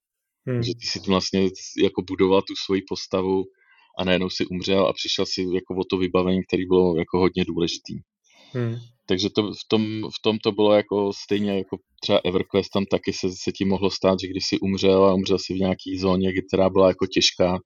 [0.47, 0.57] Hmm.
[0.57, 1.41] Takže ty si vlastně
[1.83, 3.45] jako budoval tu svoji postavu
[3.99, 7.45] a najednou si umřel a přišel si jako o to vybavení, který bylo jako hodně
[7.45, 7.95] důležitý.
[8.53, 8.77] Hmm.
[9.07, 13.13] Takže to, v, tom, v tom to bylo jako stejně jako třeba EverQuest, tam taky
[13.13, 16.33] se, se ti mohlo stát, že když si umřel a umřel si v nějaký zóně,
[16.49, 17.59] která byla jako těžká,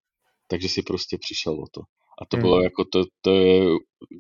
[0.49, 1.81] takže si prostě přišel o to.
[2.23, 2.43] A to hmm.
[2.43, 3.63] bylo jako, to, to je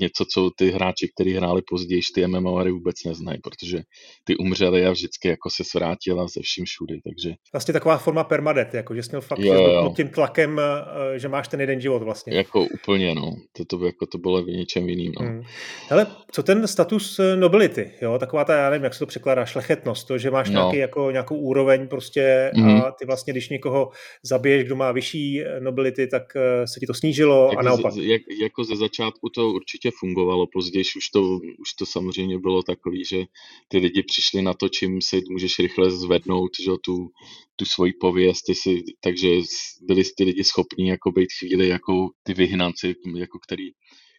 [0.00, 3.82] něco, co ty hráči, kteří hráli později, ty MMOry vůbec neznají, protože
[4.24, 7.34] ty umřeli a vždycky jako se svrátila ze vším všudy, takže...
[7.52, 9.92] Vlastně taková forma permadet, jako že jsi měl fakt jo, jo.
[9.96, 12.36] tím tlakem, eh, že máš ten jeden život vlastně.
[12.36, 13.36] Jako úplně, no.
[13.52, 15.26] To, to, jako to bylo v něčem jiným, no.
[15.26, 15.42] Hmm.
[15.88, 18.18] Hele, co ten status eh, nobility, jo?
[18.18, 20.60] Taková ta, já nevím, jak se to překládá, šlechetnost, to, že máš no.
[20.60, 22.64] nějaký, jako, nějakou úroveň prostě mm.
[22.64, 22.82] a mhm.
[22.98, 23.90] ty vlastně, když někoho
[24.22, 26.22] zabiješ, kdo má vyšší eh, nobility, tak
[26.64, 27.92] se ti to snížilo jako a naopak.
[27.92, 30.46] Z, jak, jako ze začátku to určitě fungovalo.
[30.52, 31.22] Později už to,
[31.58, 33.24] už to samozřejmě bylo takový, že
[33.68, 37.08] ty lidi přišli na to, čím si můžeš rychle zvednout že, tu,
[37.56, 39.28] tu svoji pověst, ty si, takže
[39.82, 43.70] byli ty lidi schopní jako být chvíli jako ty vyhnanci, jako který,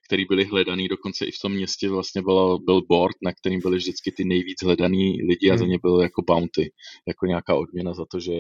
[0.08, 3.78] který byli hledaný, dokonce i v tom městě vlastně byl, byl board, na kterým byly
[3.78, 5.72] vždycky ty nejvíc hledaný lidi a za hmm.
[5.72, 6.72] ně byl jako bounty,
[7.08, 8.34] jako nějaká odměna za to, že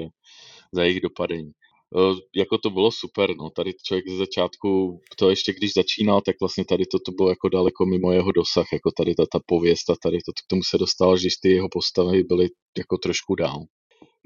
[0.73, 1.51] za jejich dopadení.
[1.97, 3.49] Eh, jako to bylo super, no.
[3.49, 7.49] Tady člověk ze začátku, to ještě když začínal, tak vlastně tady to, to bylo jako
[7.49, 10.77] daleko mimo jeho dosah, jako tady ta, ta pověst a tady to k tomu se
[10.77, 13.65] dostalo, že ty jeho postavy byly jako trošku dál.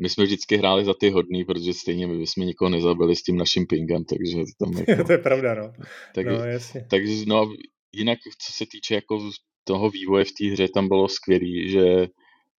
[0.02, 3.38] My jsme vždycky hráli za ty hodný, protože stejně my jsme nikoho nezabili s tím
[3.38, 5.04] naším pingem, takže tam jako...
[5.04, 5.74] to je pravda, no.
[6.16, 6.88] Tak, no, jasně.
[6.90, 7.54] Takže no,
[7.96, 9.32] jinak, co se týče jako
[9.64, 12.08] toho vývoje v té hře, tam bylo skvělý, že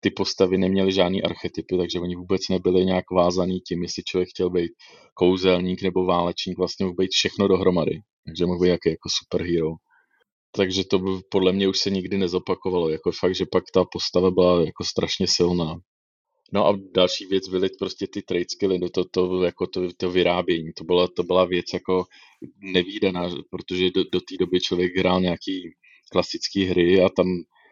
[0.07, 4.51] ty postavy neměly žádný archetypy, takže oni vůbec nebyli nějak vázaný tím, jestli člověk chtěl
[4.51, 4.73] být
[5.15, 8.01] kouzelník nebo válečník, vlastně mohl být všechno dohromady.
[8.27, 9.71] Takže mohl být jaký jako superhero.
[10.57, 12.89] Takže to by podle mě už se nikdy nezopakovalo.
[12.89, 15.77] Jako fakt, že pak ta postava byla jako strašně silná.
[16.53, 20.11] No a další věc byly prostě ty trade skilly, no to, to, jako to, to
[20.11, 20.73] vyrábění.
[20.77, 22.05] To byla, to byla věc jako
[22.73, 25.63] nevýdaná, protože do, do té doby člověk hrál nějaký
[26.13, 27.27] klasické hry a tam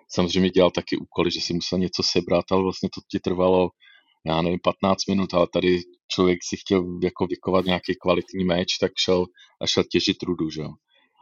[0.08, 3.70] samozřejmě dělal taky úkoly, že si musel něco sebrat, ale vlastně to ti trvalo,
[4.26, 8.92] já nevím, 15 minut, ale tady člověk si chtěl jako vykovat nějaký kvalitní meč, tak
[8.98, 9.26] šel
[9.60, 10.70] a šel těžit rudu, že jo.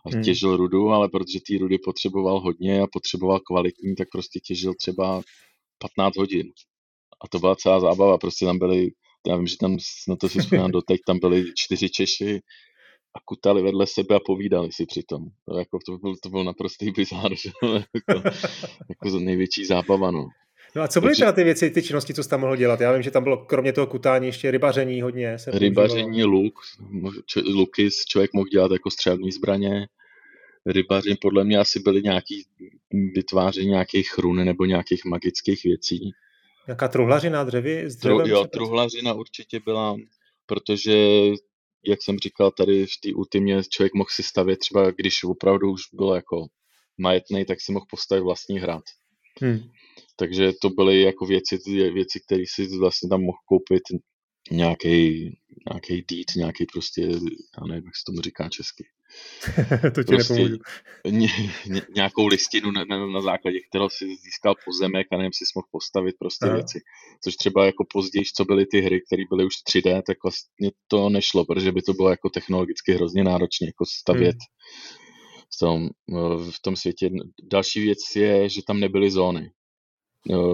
[0.07, 0.23] A hmm.
[0.23, 5.23] těžil rudu, ale protože ty rudy potřeboval hodně a potřeboval kvalitní, tak prostě těžil třeba
[5.79, 6.53] 15 hodin.
[7.25, 8.91] A to byla celá zábava, prostě tam byly,
[9.27, 9.77] já vím, že tam,
[10.09, 12.41] na to si vzpomínám doteď, tam byly čtyři Češi,
[13.15, 15.25] a kutali vedle sebe a povídali si přitom.
[15.49, 17.51] To, jako, to, byl, to byl naprostý bizár, že?
[17.95, 18.29] jako,
[18.89, 20.11] jako největší zábava.
[20.11, 20.29] No.
[20.77, 22.81] No a co byly třeba ty věci, ty činnosti, co jsi tam mohl dělat?
[22.81, 25.39] Já vím, že tam bylo kromě toho kutání ještě rybaření hodně.
[25.39, 26.55] Se rybaření, luk,
[27.27, 29.87] č, luky člověk mohl dělat jako střelní zbraně.
[30.67, 32.45] Rybaři podle mě asi byly nějaký
[33.15, 36.11] vytváření nějakých run nebo nějakých magických věcí.
[36.67, 37.91] Nějaká truhlařina dřevy?
[37.91, 39.97] S dřevem Tru, jo, truhlařina určitě byla,
[40.47, 40.97] protože
[41.87, 45.83] jak jsem říkal, tady v té ultimě člověk mohl si stavět třeba, když opravdu už
[45.93, 46.47] bylo jako
[46.99, 48.83] majetný, tak si mohl postavit vlastní hrad.
[49.41, 49.61] Hmm.
[50.17, 53.83] Takže to byly jako věci, věci které si vlastně tam mohl koupit
[54.51, 55.25] nějaký,
[55.71, 57.03] nějaký deed, nějaký prostě,
[57.59, 58.85] já nevím, jak se tomu říká česky.
[59.95, 60.49] to ti prostě
[61.11, 61.29] ně,
[61.67, 65.67] ně, nějakou listinu, na, na, na základě kterého si získal pozemek a nevím, si mohl
[65.71, 66.55] postavit prostě Aha.
[66.55, 66.81] věci.
[67.25, 71.09] Což třeba jako později, co byly ty hry, které byly už 3D, tak vlastně to
[71.09, 75.43] nešlo, protože by to bylo jako technologicky hrozně náročné, jako stavět hmm.
[75.55, 75.89] v, tom,
[76.51, 77.11] v tom světě.
[77.43, 79.51] Další věc je, že tam nebyly zóny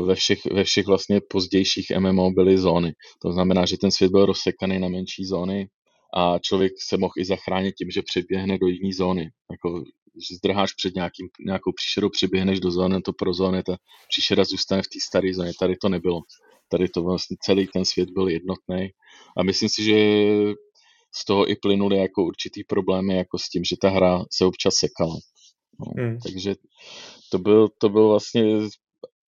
[0.04, 2.92] ve všech, ve všech vlastně pozdějších MMO byly zóny.
[3.22, 5.68] To znamená, že ten svět byl rozsekaný na menší zóny
[6.14, 9.30] a člověk se mohl i zachránit tím, že přeběhne do jiné zóny.
[9.50, 9.84] Jako,
[10.28, 13.76] že zdrháš před nějakým, nějakou příšerou, přeběhneš do zóny, to pro zóny, ta
[14.08, 15.52] příšera zůstane v té staré zóně.
[15.60, 16.20] Tady to nebylo.
[16.68, 18.88] Tady to vlastně celý ten svět byl jednotný.
[19.36, 19.94] A myslím si, že
[21.14, 24.74] z toho i plynuly jako určitý problémy jako s tím, že ta hra se občas
[24.74, 25.16] sekala.
[25.80, 26.18] No, hmm.
[26.18, 26.54] Takže
[27.30, 28.44] to byl, to byl vlastně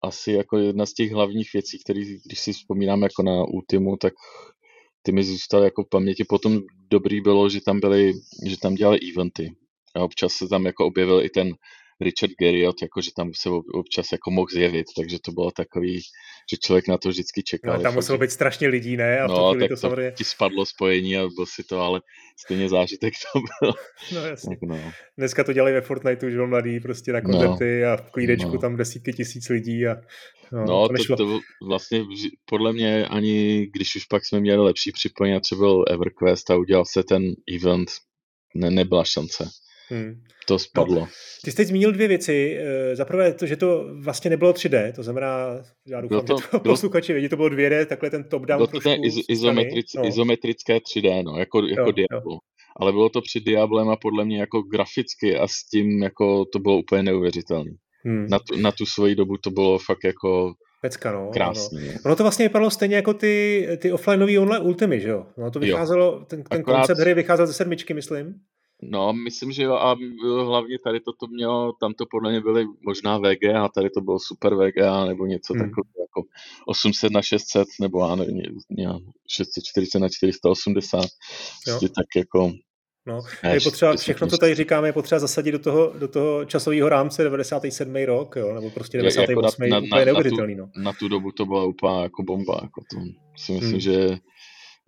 [0.01, 4.13] asi jako jedna z těch hlavních věcí, které, když si vzpomínám jako na Ultimu, tak
[5.01, 6.23] ty mi zůstaly jako v paměti.
[6.23, 6.59] Potom
[6.91, 8.13] dobrý bylo, že tam byly,
[8.45, 9.55] že tam dělali eventy.
[9.95, 11.53] A občas se tam jako objevil i ten
[12.01, 16.01] Richard Garriott, jako že tam se občas jako mohl zjevit, takže to bylo takový,
[16.51, 17.77] že člověk na to vždycky čekal.
[17.77, 19.19] No, tam muselo být strašně lidí, ne?
[19.19, 20.11] A no, tak to, samozřejmě...
[20.11, 22.01] ti spadlo spojení a byl si to, ale
[22.39, 23.73] stejně zážitek to byl.
[24.13, 24.49] No jasně.
[24.49, 24.91] Tak, no.
[25.17, 27.91] Dneska to dělají ve Fortniteu, že mladý, prostě na koncerty no.
[27.91, 28.59] a v klídečku no.
[28.59, 29.95] tam desítky tisíc lidí a
[30.51, 32.05] No, no to, to, to, vlastně
[32.45, 36.57] podle mě ani když už pak jsme měli lepší připojení, a třeba byl EverQuest a
[36.57, 37.23] udělal se ten
[37.55, 37.91] event,
[38.55, 39.49] ne, nebyla šance.
[39.89, 40.21] Hmm.
[40.47, 40.99] To spadlo.
[40.99, 41.07] No,
[41.43, 42.57] ty jsi teď zmínil dvě věci.
[42.59, 46.47] Eh, za prvé to, že to vlastně nebylo 3D, to znamená, já doufám, to, že
[46.51, 50.05] to posluchači vědí, to bylo 2D, takhle ten top-down ten iz, izometric, no.
[50.07, 52.33] izometrické 3D, no, jako, jako jo, Diablo.
[52.33, 52.39] Jo.
[52.79, 56.59] Ale bylo to před Diablem a podle mě jako graficky a s tím jako to
[56.59, 57.71] bylo úplně neuvěřitelné.
[58.05, 58.27] Hmm.
[58.29, 61.29] Na, tu, na tu svoji dobu to bylo fakt jako Pecka, no.
[61.33, 61.87] Krásný.
[61.87, 61.93] No.
[62.05, 65.25] Ono to vlastně vypadalo stejně jako ty, ty offlineové online ultimy, že jo?
[65.37, 66.25] No to vycházelo, jo.
[66.29, 66.77] ten, ten Akorát...
[66.77, 68.33] koncept hry vycházel ze sedmičky, myslím.
[68.81, 69.95] No, myslím, že jo, a
[70.43, 74.55] hlavně tady toto mělo, tam to podle mě byly možná VGA, tady to bylo super
[74.55, 75.61] VGA, nebo něco hmm.
[75.61, 76.29] takového jako
[76.65, 78.41] 800 na 600, nebo já nevím,
[79.29, 81.05] 640 na 480,
[81.65, 82.51] prostě tak jako
[83.07, 83.21] No,
[83.53, 87.23] je potřeba, všechno, co tady říkáme, je potřeba zasadit do toho, do toho časového rámce
[87.23, 87.95] 97.
[87.95, 89.63] rok, jo, nebo prostě 98.
[89.63, 90.69] Jako na, na, na, neuvěřitelný, no.
[90.77, 92.97] Na tu dobu to byla úplně jako bomba, jako to
[93.37, 93.79] si myslím, hmm.
[93.79, 94.17] že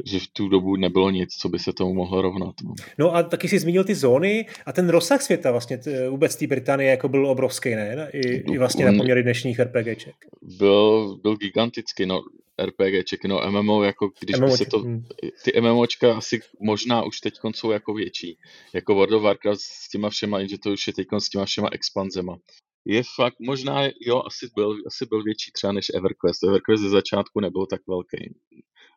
[0.05, 2.55] že v tu dobu nebylo nic, co by se tomu mohlo rovnat.
[2.63, 6.35] No, no a taky si zmínil ty zóny a ten rozsah světa vlastně t, vůbec
[6.35, 8.09] té Británie jako byl obrovský, ne?
[8.13, 8.19] I,
[8.53, 10.15] i vlastně na poměry dnešních RPGček.
[10.41, 12.21] Byl, byl gigantický, no
[12.65, 15.05] RPGček, no MMO, jako když MMO, by se to, hmm.
[15.43, 18.37] ty MMOčka asi možná už teď jsou jako větší,
[18.73, 21.69] jako World of Warcraft s těma všema, že to už je teď s těma všema
[21.71, 22.37] expanzema.
[22.85, 26.43] Je fakt, možná, jo, asi byl, asi byl větší třeba než EverQuest.
[26.43, 28.35] EverQuest ze začátku nebyl tak velký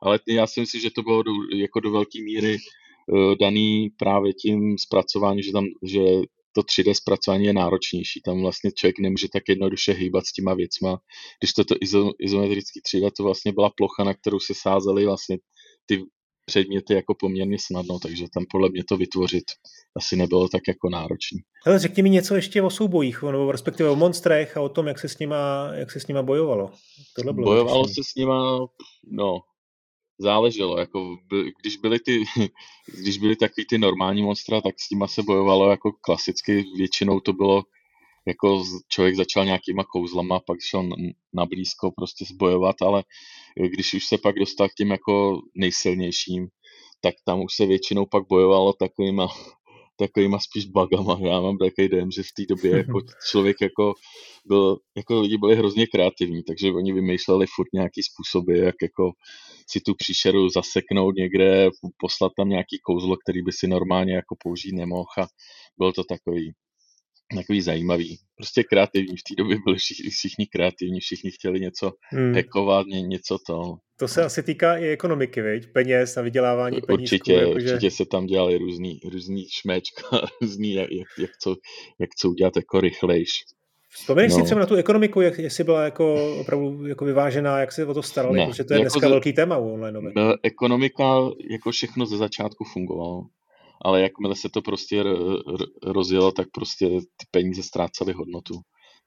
[0.02, 4.32] ale já si myslím, že to bylo do, jako do velké míry uh, daný právě
[4.32, 6.00] tím zpracováním, že tam, že
[6.54, 8.20] to 3D zpracování je náročnější.
[8.24, 10.98] Tam vlastně člověk nemůže tak jednoduše hýbat s těma věcma.
[11.40, 15.38] Když to, to izo, izometrický 3D, to vlastně byla plocha, na kterou se sázely vlastně
[15.86, 16.02] ty
[16.46, 19.44] předměty jako poměrně snadno, takže tam podle mě to vytvořit
[19.96, 21.40] asi nebylo tak jako náročné.
[21.66, 24.98] Ale řekni mi něco ještě o soubojích, nebo respektive o monstrech a o tom, jak
[24.98, 26.70] se s nima, jak se s nima bojovalo.
[27.16, 28.58] Tohle bylo Bojovalo se s nima,
[29.10, 29.38] no,
[30.18, 31.16] záleželo, jako
[31.60, 32.24] když byly ty,
[32.98, 37.32] když byly takový ty normální monstra, tak s nima se bojovalo jako klasicky, většinou to
[37.32, 37.62] bylo
[38.26, 40.88] jako člověk začal nějakýma kouzlama, pak šel
[41.34, 43.04] na blízko prostě zbojovat, ale
[43.56, 46.48] když už se pak dostal k těm jako nejsilnějším,
[47.00, 49.28] tak tam už se většinou pak bojovalo takovýma
[49.96, 51.18] takovýma spíš bagama.
[51.20, 53.94] Já mám takový dojem, že v té době jako člověk jako
[54.46, 59.12] byl, jako lidi byli hrozně kreativní, takže oni vymýšleli furt nějaký způsoby, jak jako
[59.70, 64.72] si tu příšeru zaseknout někde, poslat tam nějaký kouzlo, který by si normálně jako použít
[64.72, 65.26] nemohl a
[65.78, 66.52] byl to takový
[67.36, 68.18] takový zajímavý.
[68.36, 69.16] Prostě kreativní.
[69.16, 72.34] V té době byli všichni, všichni kreativní, všichni chtěli něco hmm.
[72.34, 73.76] hackovat, něco to.
[73.96, 75.72] To se asi týká i ekonomiky, viď?
[75.72, 77.00] Peněz a vydělávání peněz.
[77.00, 77.72] Určitě, jakože...
[77.72, 80.02] určitě se tam dělali různý, různý šmečka,
[80.42, 81.56] různý, jak, jak, co,
[82.00, 83.30] jak co udělat jako rychlejš.
[83.90, 84.38] Vzpomeneš no.
[84.38, 87.94] si třeba na tu ekonomiku, jak, jestli byla jako opravdu jako vyvážená, jak se o
[87.94, 90.00] to starali, ne, protože to je jako dneska ze, velký téma u online.
[90.42, 91.18] Ekonomika
[91.50, 93.22] jako všechno ze začátku fungovalo
[93.84, 95.04] ale jakmile se to prostě
[95.82, 98.54] rozjelo, tak prostě ty peníze ztrácely hodnotu.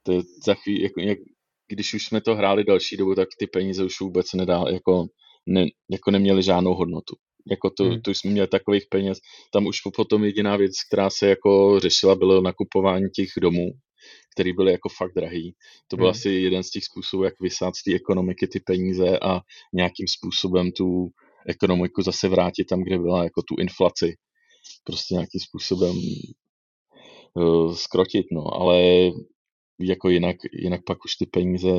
[0.04, 1.18] To je za chvíli, jako, jak,
[1.68, 5.06] když už jsme to hráli další dobu, tak ty peníze už vůbec nedá, jako,
[5.46, 7.16] ne, jako neměly žádnou hodnotu.
[7.52, 8.02] Jako to, hmm.
[8.02, 9.18] to jsme měli takových peněz.
[9.52, 13.66] Tam už potom jediná věc, která se jako řešila, bylo nakupování těch domů,
[14.36, 15.56] který byly jako fakt drahý.
[15.88, 16.12] To byl hmm.
[16.12, 19.40] asi jeden z těch způsobů, jak vysát z té ekonomiky ty peníze a
[19.74, 21.10] nějakým způsobem tu
[21.48, 24.16] ekonomiku zase vrátit tam, kde byla, jako tu inflaci.
[24.84, 25.96] Prostě nějakým způsobem
[27.34, 28.54] uh, skrotit, no.
[28.54, 28.82] Ale
[29.80, 31.70] jako jinak, jinak pak už ty peníze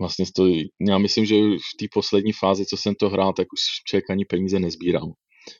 [0.00, 0.70] vlastně stojí.
[0.88, 4.24] Já myslím, že v té poslední fázi, co jsem to hrál, tak už člověk ani
[4.24, 5.12] peníze nezbíral.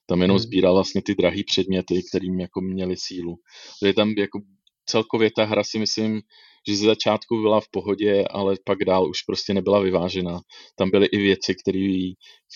[0.07, 0.43] Tam jenom hmm.
[0.43, 3.37] sbíral vlastně ty drahé předměty, kterým jako měli sílu.
[3.81, 4.41] Takže tam jako
[4.87, 6.21] celkově ta hra si myslím,
[6.69, 10.41] že ze začátku byla v pohodě, ale pak dál už prostě nebyla vyvážená.
[10.77, 11.55] Tam byly i věci,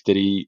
[0.03, 0.43] které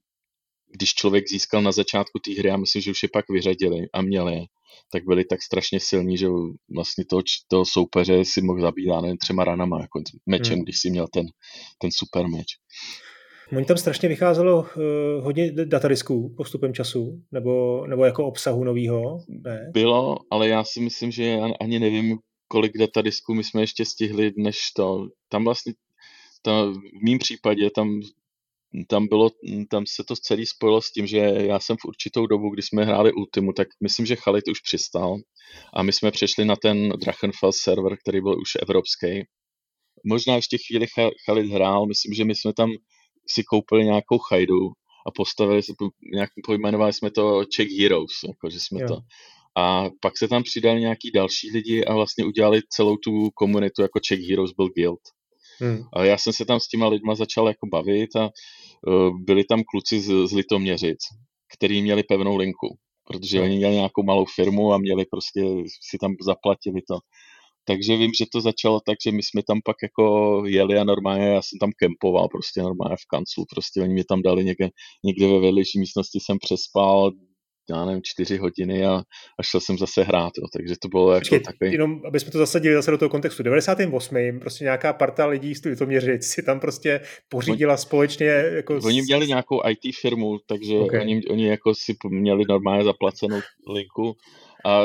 [0.74, 4.02] když člověk získal na začátku té hry, já myslím, že už je pak vyřadili a
[4.02, 4.46] měli,
[4.92, 6.26] tak byli tak strašně silní, že
[6.74, 10.62] vlastně toho, toho soupeře si mohl zabít, nevím, třema ranama, jako mečem, hmm.
[10.62, 11.26] když si měl ten,
[11.78, 12.46] ten super meč.
[13.56, 19.18] Oni tam strašně vycházelo uh, hodně datadisků postupem času, nebo, nebo jako obsahu novýho?
[19.28, 19.70] Ne?
[19.72, 24.58] Bylo, ale já si myslím, že ani nevím, kolik datadisků my jsme ještě stihli, než
[24.76, 25.08] to.
[25.28, 25.72] Tam vlastně,
[26.42, 28.00] ta, v mém případě tam
[28.88, 29.30] tam, bylo,
[29.70, 32.84] tam se to celý spojilo s tím, že já jsem v určitou dobu, kdy jsme
[32.84, 35.16] hráli Ultimu, tak myslím, že Chalit už přistal
[35.74, 39.24] a my jsme přešli na ten Drachenfels server, který byl už evropský.
[40.04, 40.86] Možná ještě chvíli
[41.26, 42.70] Chalit hrál, myslím, že my jsme tam
[43.30, 44.68] si koupili nějakou chajdu
[45.06, 45.62] a postavili,
[46.14, 48.88] nějak pojmenovali jsme to Czech Heroes, jako že jsme jo.
[48.88, 48.98] to.
[49.56, 54.00] A pak se tam přidali nějaký další lidi a vlastně udělali celou tu komunitu, jako
[54.00, 55.00] Czech Heroes byl guild.
[55.60, 55.82] Hmm.
[55.92, 58.30] A já jsem se tam s těma lidma začal jako bavit a
[58.86, 60.98] uh, byli tam kluci z, z Litoměřic,
[61.56, 65.40] který měli pevnou linku, protože oni měli nějakou malou firmu a měli prostě,
[65.90, 66.98] si tam zaplatili to.
[67.64, 71.24] Takže vím, že to začalo tak, že my jsme tam pak jako jeli a normálně
[71.24, 74.68] já jsem tam kempoval prostě normálně v kanclu, prostě oni mě tam dali někde,
[75.04, 77.12] někde ve vedlejší místnosti jsem přespal,
[77.70, 79.02] já nevím, čtyři hodiny a,
[79.38, 80.46] a šel jsem zase hrát, jo.
[80.52, 81.72] takže to bylo jako Počkej, takový...
[81.72, 83.42] Jenom, aby jsme to zasadili zase do toho kontextu.
[83.42, 84.16] 98.
[84.40, 88.78] prostě nějaká parta lidí z to měřit si tam prostě pořídila oni, společně jako...
[88.84, 91.00] Oni měli nějakou IT firmu, takže okay.
[91.00, 93.40] oni, oni jako si měli normálně zaplacenou
[93.74, 94.16] linku
[94.66, 94.80] a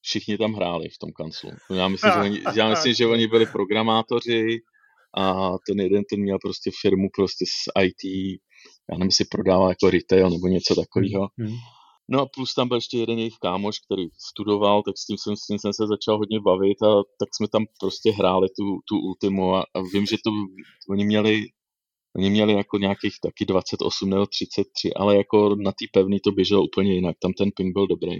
[0.00, 1.50] všichni tam hráli v tom kanclu.
[1.74, 4.58] Já myslím, že oni, já myslím, že oni byli programátoři
[5.16, 8.04] a ten jeden ten měl prostě firmu prostě s IT,
[8.90, 11.28] já nevím, jestli prodával jako retail nebo něco takového.
[11.38, 11.56] Hmm.
[12.10, 15.36] No a plus tam byl ještě jeden jejich kámoš, který studoval, tak s tím jsem,
[15.36, 18.98] s tím jsem se začal hodně bavit a tak jsme tam prostě hráli tu, tu
[18.98, 20.30] Ultimu a, a vím, že to
[20.90, 21.46] oni měli
[22.16, 26.62] Oni měli jako nějakých taky 28 nebo 33, ale jako na té pevný to běželo
[26.62, 27.16] úplně jinak.
[27.22, 28.18] Tam ten ping byl dobrý.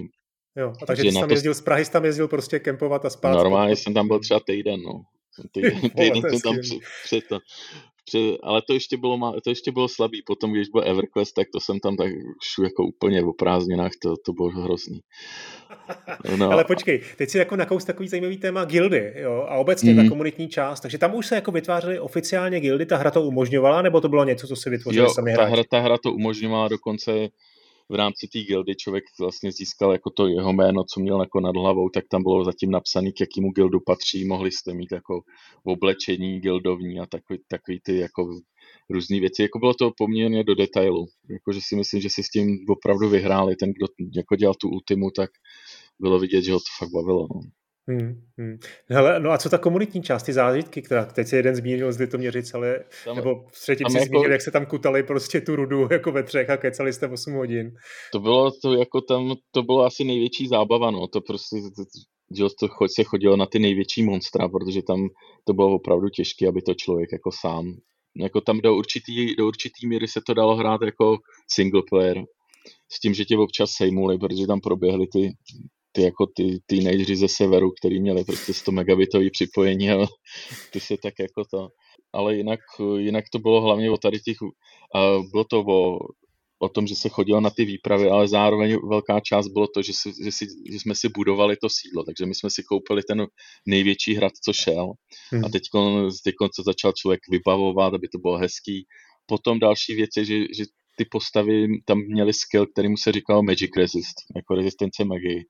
[0.56, 1.34] Jo, a takže, takže ty tam to...
[1.34, 3.32] jezdil z Prahy, tam jezdil prostě kempovat a spát.
[3.32, 5.02] Normálně jsem tam byl třeba týden, no.
[5.52, 7.38] Týden, týden jsem tam před, před, to,
[8.08, 10.22] před, ale to ještě, bylo, to ještě bylo slabý.
[10.26, 14.14] Potom, když byl EverQuest, tak to jsem tam tak už jako úplně v prázdninách, to,
[14.24, 15.00] to bylo hrozný.
[16.36, 16.50] No.
[16.50, 19.96] ale počkej, teď si jako nakous takový zajímavý téma gildy jo, a obecně mm.
[19.96, 20.08] ta mhm.
[20.08, 24.00] komunitní část, takže tam už se jako vytvářely oficiálně gildy, ta hra to umožňovala, nebo
[24.00, 27.28] to bylo něco, co si vytvořili jo, sami ta hra, ta hra to umožňovala dokonce
[27.90, 31.56] v rámci té gildy člověk vlastně získal jako to jeho jméno, co měl jako nad
[31.56, 35.20] hlavou, tak tam bylo zatím napsané, k jakému gildu patří, mohli jste mít jako
[35.64, 38.30] oblečení gildovní a takový, takový ty jako
[38.90, 39.42] různé věci.
[39.42, 41.06] Jako bylo to poměrně do detailu.
[41.30, 43.56] Jako, že si myslím, že si s tím opravdu vyhráli.
[43.56, 43.86] Ten, kdo
[44.16, 45.30] jako dělal tu ultimu, tak
[45.98, 47.28] bylo vidět, že ho to fakt bavilo.
[47.34, 47.40] No.
[47.88, 48.58] Hmm, hmm.
[48.90, 51.98] Hele, no a co ta komunitní část, ty zážitky, která teď se jeden zmínil z
[51.98, 55.88] Litoměřic, ale tam, nebo třetí si jako, zmínil, jak se tam kutali prostě tu rudu
[55.92, 57.70] jako ve třech a kecali jste 8 hodin.
[58.12, 61.56] To bylo to jako tam, to bylo asi největší zábava, no, to prostě,
[62.36, 65.08] že to se chodilo na ty největší monstra, protože tam
[65.44, 67.74] to bylo opravdu těžké, aby to člověk jako sám,
[68.16, 71.16] jako tam do určitý, do určitý míry se to dalo hrát jako
[71.50, 72.24] single player,
[72.92, 75.32] s tím, že tě občas sejmuli, protože tam proběhly ty
[75.98, 80.06] ty jako ty teenageři ze severu, který měli prostě 100 megabitový připojení a
[80.72, 81.68] ty se tak jako to,
[82.12, 82.60] ale jinak,
[82.96, 84.36] jinak to bylo hlavně o tady těch,
[85.30, 85.98] bylo to o,
[86.58, 89.92] o tom, že se chodilo na ty výpravy, ale zároveň velká část bylo to, že,
[89.92, 93.26] si, že, si, že jsme si budovali to sídlo, takže my jsme si koupili ten
[93.66, 94.92] největší hrad, co šel
[95.30, 95.44] hmm.
[95.44, 95.62] a teď,
[96.24, 98.86] teď co začal člověk vybavovat, aby to bylo hezký.
[99.26, 100.64] Potom další věc je, že, že
[100.98, 105.44] ty postavy tam měly skill, kterýmu se říkalo Magic Resist, jako rezistence magii.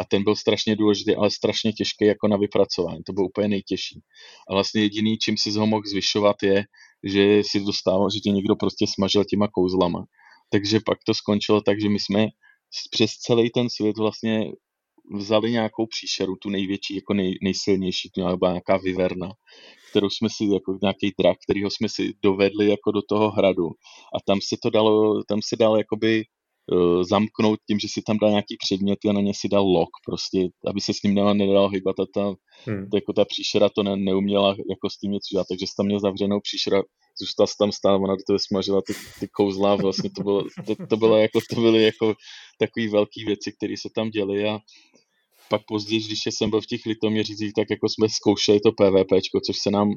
[0.00, 3.02] A ten byl strašně důležitý, ale strašně těžký jako na vypracování.
[3.06, 4.00] To bylo úplně nejtěžší.
[4.50, 6.64] A vlastně jediný, čím si ho mohl zvyšovat, je,
[7.04, 10.04] že si dostával, že tě někdo prostě smažil těma kouzlama.
[10.50, 12.26] Takže pak to skončilo tak, že my jsme
[12.90, 14.52] přes celý ten svět vlastně
[15.12, 19.32] vzali nějakou příšeru, tu největší, jako nej, nejsilnější, tu nějaká vyverna,
[19.90, 23.68] kterou jsme si, jako nějaký drak, kterýho jsme si dovedli jako do toho hradu
[24.14, 26.24] a tam se to dalo, tam se dalo jakoby
[26.72, 29.90] uh, zamknout tím, že si tam dal nějaký předměty a na ně si dal lock,
[30.06, 32.34] prostě, aby se s ním nedal, nedal hýbat a ta,
[32.64, 32.90] hmm.
[32.90, 35.86] to, jako ta příšera to ne, neuměla jako s tím něco dělat, takže jsi tam
[35.86, 36.82] měl zavřenou příšera,
[37.18, 40.96] zůstal tam stál, ona do toho smažila ty, ty kouzla, vlastně to bylo, to, to
[40.96, 42.14] bylo jako, to byly jako
[42.58, 44.58] takové velké věci, které se tam děly a
[45.48, 49.56] pak později, když jsem byl v těch litoměřicích, tak jako jsme zkoušeli to PVPčko, což
[49.58, 49.94] se nám,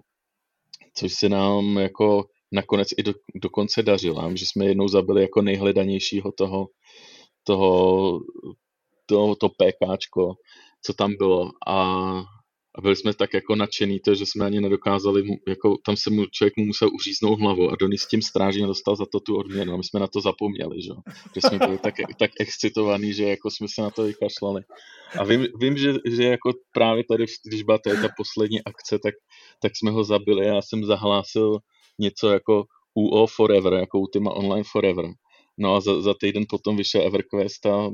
[0.93, 6.31] což se nám jako nakonec i do, dokonce dařilo, že jsme jednou zabili jako nejhledanějšího
[6.31, 6.67] toho,
[7.43, 8.19] toho,
[9.05, 10.33] toho to PKčko,
[10.81, 11.51] co tam bylo.
[11.67, 12.23] A
[12.77, 16.25] a byli jsme tak jako nadšený, to, že jsme ani nedokázali, jako tam se mu
[16.25, 19.77] člověk mu musel uříznout hlavu a Donis tím strážně dostal za to tu odměnu a
[19.77, 20.89] my jsme na to zapomněli, že,
[21.35, 24.61] že jsme byli tak, tak excitovaní, že jako jsme se na to vykašlali.
[25.19, 29.13] A vím, vím že, že jako právě tady, když byla tady ta poslední akce, tak,
[29.61, 31.57] tak jsme ho zabili, já jsem zahlásil
[31.99, 32.63] něco jako
[32.93, 35.05] UO Forever, jako Ultima Online Forever.
[35.57, 37.89] No a za, za týden potom vyšel EverQuest a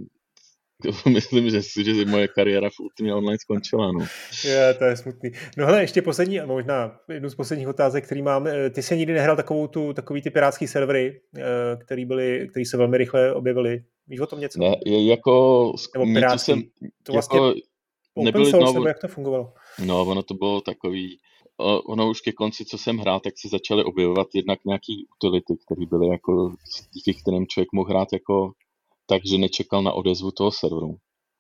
[1.10, 3.92] myslím, že, že moje kariéra v Ultimate Online skončila.
[3.92, 4.06] No.
[4.46, 5.32] Je, to je smutný.
[5.58, 8.48] No hele, ještě poslední, možná jednu z posledních otázek, který mám.
[8.48, 11.42] Eh, ty jsi nikdy nehrál takovou tu, takový ty pirátský servery, eh,
[11.86, 13.84] který, byly, který se velmi rychle objevily.
[14.08, 14.60] Víš o tom něco?
[14.60, 15.74] Ne, jako...
[15.94, 16.52] Nebo pirátský.
[16.52, 16.64] Jsem,
[17.04, 17.54] to vlastně jako,
[18.14, 19.54] open source, znovu, nebo jak to fungovalo?
[19.86, 21.18] No, ono to bylo takový,
[21.88, 25.86] ono už ke konci, co jsem hrál, tak se začaly objevovat jednak nějaký utility, které
[25.86, 26.52] byly jako,
[26.94, 28.52] díky kterým člověk mohl hrát jako
[29.06, 30.96] takže nečekal na odezvu toho serveru.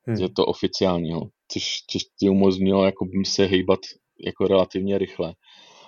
[0.08, 0.18] Hmm.
[0.18, 3.80] Je to oficiálního, což, což ti umožnilo jako se hýbat
[4.26, 5.34] jako relativně rychle.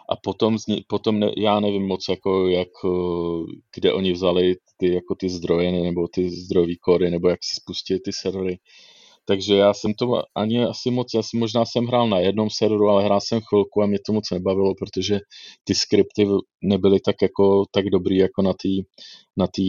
[0.10, 0.58] A potom,
[0.88, 2.68] potom ne, já nevím moc, jako jak,
[3.76, 8.00] kde oni vzali ty, jako ty zdroje, nebo ty zdrojové kódy, nebo jak si spustili
[8.00, 8.60] ty servery
[9.26, 12.90] takže já jsem to ani asi moc, já jsem, možná jsem hrál na jednom serveru,
[12.90, 15.20] ale hrál jsem chvilku a mě to moc nebavilo, protože
[15.64, 16.28] ty skripty
[16.64, 18.82] nebyly tak jako tak dobrý jako na, tý,
[19.38, 19.68] na, tý,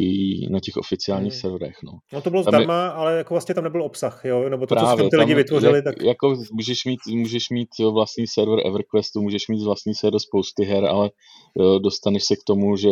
[0.50, 1.40] na těch oficiálních hmm.
[1.40, 1.76] serverech.
[1.84, 1.92] No.
[2.12, 4.48] no to bylo zdarma, je, ale jako vlastně tam nebyl obsah, jo?
[4.48, 5.78] nebo to, právě, co ty lidi vytvořili.
[5.78, 6.02] Jak, tak...
[6.02, 10.84] Jako můžeš mít, můžeš mít jo, vlastní server EverQuestu, můžeš mít vlastní server spousty her,
[10.84, 11.10] ale
[11.58, 12.88] jo, dostaneš se k tomu, že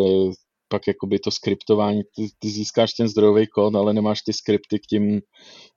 [0.75, 4.87] pak jakoby to skriptování, ty, ty získáš ten zdrojový kód, ale nemáš ty skripty k
[4.91, 5.21] tím,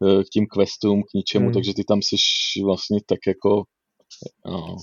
[0.03, 1.53] eh, k tím questům, k ničemu, hmm.
[1.53, 2.15] takže ty tam jsi
[2.63, 3.63] vlastně tak jako
[4.45, 4.77] No,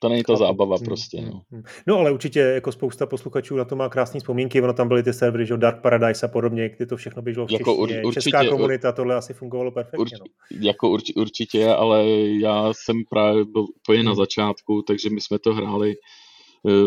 [0.00, 1.20] to není ta zábava hmm, prostě.
[1.20, 1.42] No.
[1.50, 1.62] Hmm.
[1.86, 5.12] no ale určitě jako spousta posluchačů na to má krásné vzpomínky, ono tam byly ty
[5.12, 8.48] servery, že Dark Paradise a podobně, kdy to všechno běželo v jako ur, určitě, Česká
[8.48, 9.98] komunita, tohle asi fungovalo perfektně.
[9.98, 10.26] Urč, no.
[10.60, 12.04] Jako urč, určitě, ale
[12.40, 15.94] já jsem právě byl úplně na začátku, takže my jsme to hráli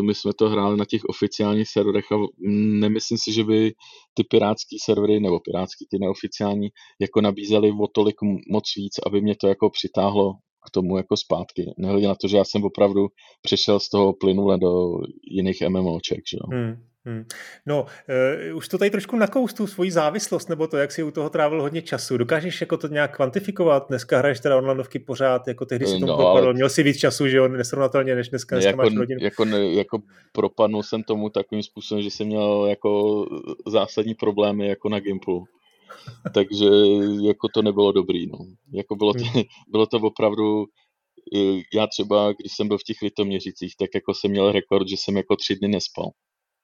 [0.01, 2.15] my jsme to hráli na těch oficiálních serverech a
[2.79, 3.73] nemyslím si, že by
[4.13, 6.69] ty pirátský servery nebo pirátský ty neoficiální
[7.01, 8.15] jako nabízely o tolik
[8.51, 10.33] moc víc, aby mě to jako přitáhlo
[10.67, 11.73] k tomu jako zpátky.
[11.77, 13.07] Nehledě na to, že já jsem opravdu
[13.41, 14.71] přešel z toho plynule do
[15.31, 16.19] jiných MMOček.
[16.31, 16.37] Že?
[16.57, 16.90] Hmm.
[17.05, 17.25] Hmm.
[17.65, 17.85] No,
[18.51, 21.29] uh, už to tady trošku nakous tu svoji závislost, nebo to, jak si u toho
[21.29, 22.17] trávil hodně času.
[22.17, 23.87] Dokážeš jako to nějak kvantifikovat?
[23.87, 26.45] Dneska hraješ teda onlineovky pořád, jako tehdy si tomu no, propadl.
[26.45, 26.53] Ale...
[26.53, 29.19] Měl si víc času, že jo, nesrovnatelně, než dneska, dneska jako, máš rodinu.
[29.23, 29.99] Jako, ne, jako
[30.31, 33.25] propadnul jsem tomu takovým způsobem, že jsem měl jako
[33.67, 35.43] zásadní problémy jako na Gimplu.
[36.33, 36.65] Takže
[37.21, 38.37] jako to nebylo dobrý, no.
[38.73, 39.43] Jako bylo to, hmm.
[39.71, 40.65] bylo to opravdu
[41.73, 45.17] já třeba, když jsem byl v těch litoměřicích, tak jako jsem měl rekord, že jsem
[45.17, 46.11] jako tři dny nespal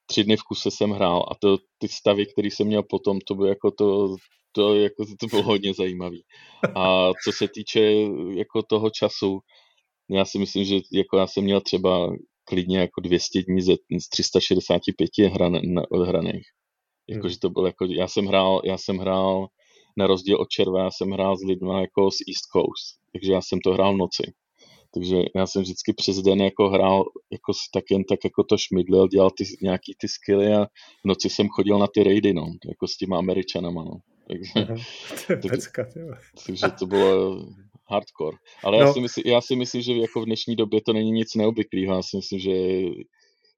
[0.07, 3.35] tři dny v kuse jsem hrál a to, ty stavy, které jsem měl potom, to
[3.35, 4.15] bylo jako to,
[4.51, 6.23] to, jako, to bylo hodně zajímavý.
[6.75, 7.81] A co se týče
[8.35, 9.39] jako toho času,
[10.09, 14.09] já si myslím, že jako já jsem měl třeba klidně jako 200 dní ze, z
[14.09, 15.59] 365 hran,
[15.91, 16.47] odhraných.
[17.09, 17.39] Jakože hmm.
[17.39, 19.47] to bylo jako, já jsem hrál, já jsem hrál
[19.97, 23.41] na rozdíl od červa, já jsem hrál s lidmi jako z East Coast, takže já
[23.41, 24.33] jsem to hrál v noci.
[24.93, 29.07] Takže já jsem vždycky přes den jako hrál, jako tak jen tak jako to šmydlil,
[29.07, 32.87] dělal ty, nějaký ty skilly a v noci jsem chodil na ty raidy, no, jako
[32.87, 33.97] s těma američanama, no.
[34.27, 34.83] Takže,
[35.27, 35.67] takže,
[36.45, 37.45] takže to bylo
[37.89, 38.37] hardcore.
[38.63, 38.85] Ale no.
[38.85, 41.95] já, si myslím, já si myslím, že jako v dnešní době to není nic neobvyklého.
[41.95, 42.51] Já si myslím, že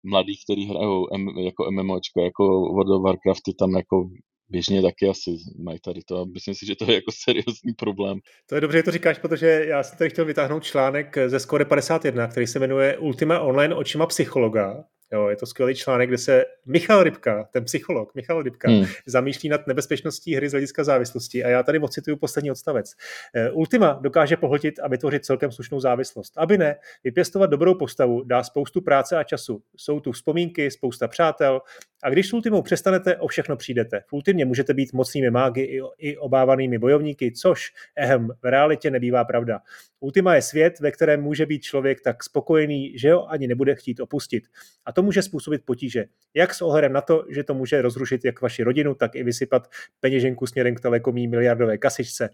[0.03, 4.09] mladí, kteří hrajou M, jako MMOčko, jako World of Warcraft, tam jako
[4.49, 8.19] běžně taky asi mají tady to a myslím si, že to je jako seriózní problém.
[8.45, 11.65] To je dobře, že to říkáš, protože já jsem tady chtěl vytáhnout článek ze Score
[11.65, 14.83] 51, který se jmenuje Ultima Online očima psychologa
[15.13, 18.85] Jo, je to skvělý článek, kde se Michal Rybka, ten psycholog Michal Rybka, hmm.
[19.05, 21.43] zamýšlí nad nebezpečností hry z hlediska závislosti.
[21.43, 22.91] A já tady ocituju poslední odstavec.
[23.35, 26.33] Eh, Ultima dokáže pohltit a vytvořit celkem slušnou závislost.
[26.37, 29.61] Aby ne, vypěstovat dobrou postavu dá spoustu práce a času.
[29.77, 31.61] Jsou tu vzpomínky, spousta přátel,
[32.03, 34.01] A když s Ultimou přestanete, o všechno přijdete.
[34.07, 39.25] V Ultimě můžete být mocnými mágy i, i obávanými bojovníky, což ehem, v realitě nebývá
[39.25, 39.59] pravda.
[39.99, 43.99] Ultima je svět, ve kterém může být člověk tak spokojený, že ho ani nebude chtít
[43.99, 44.43] opustit.
[44.85, 46.05] A to může způsobit potíže.
[46.33, 49.67] Jak s ohledem na to, že to může rozrušit jak vaši rodinu, tak i vysypat
[49.99, 52.29] peněženku směrem k telekomí miliardové kasičce.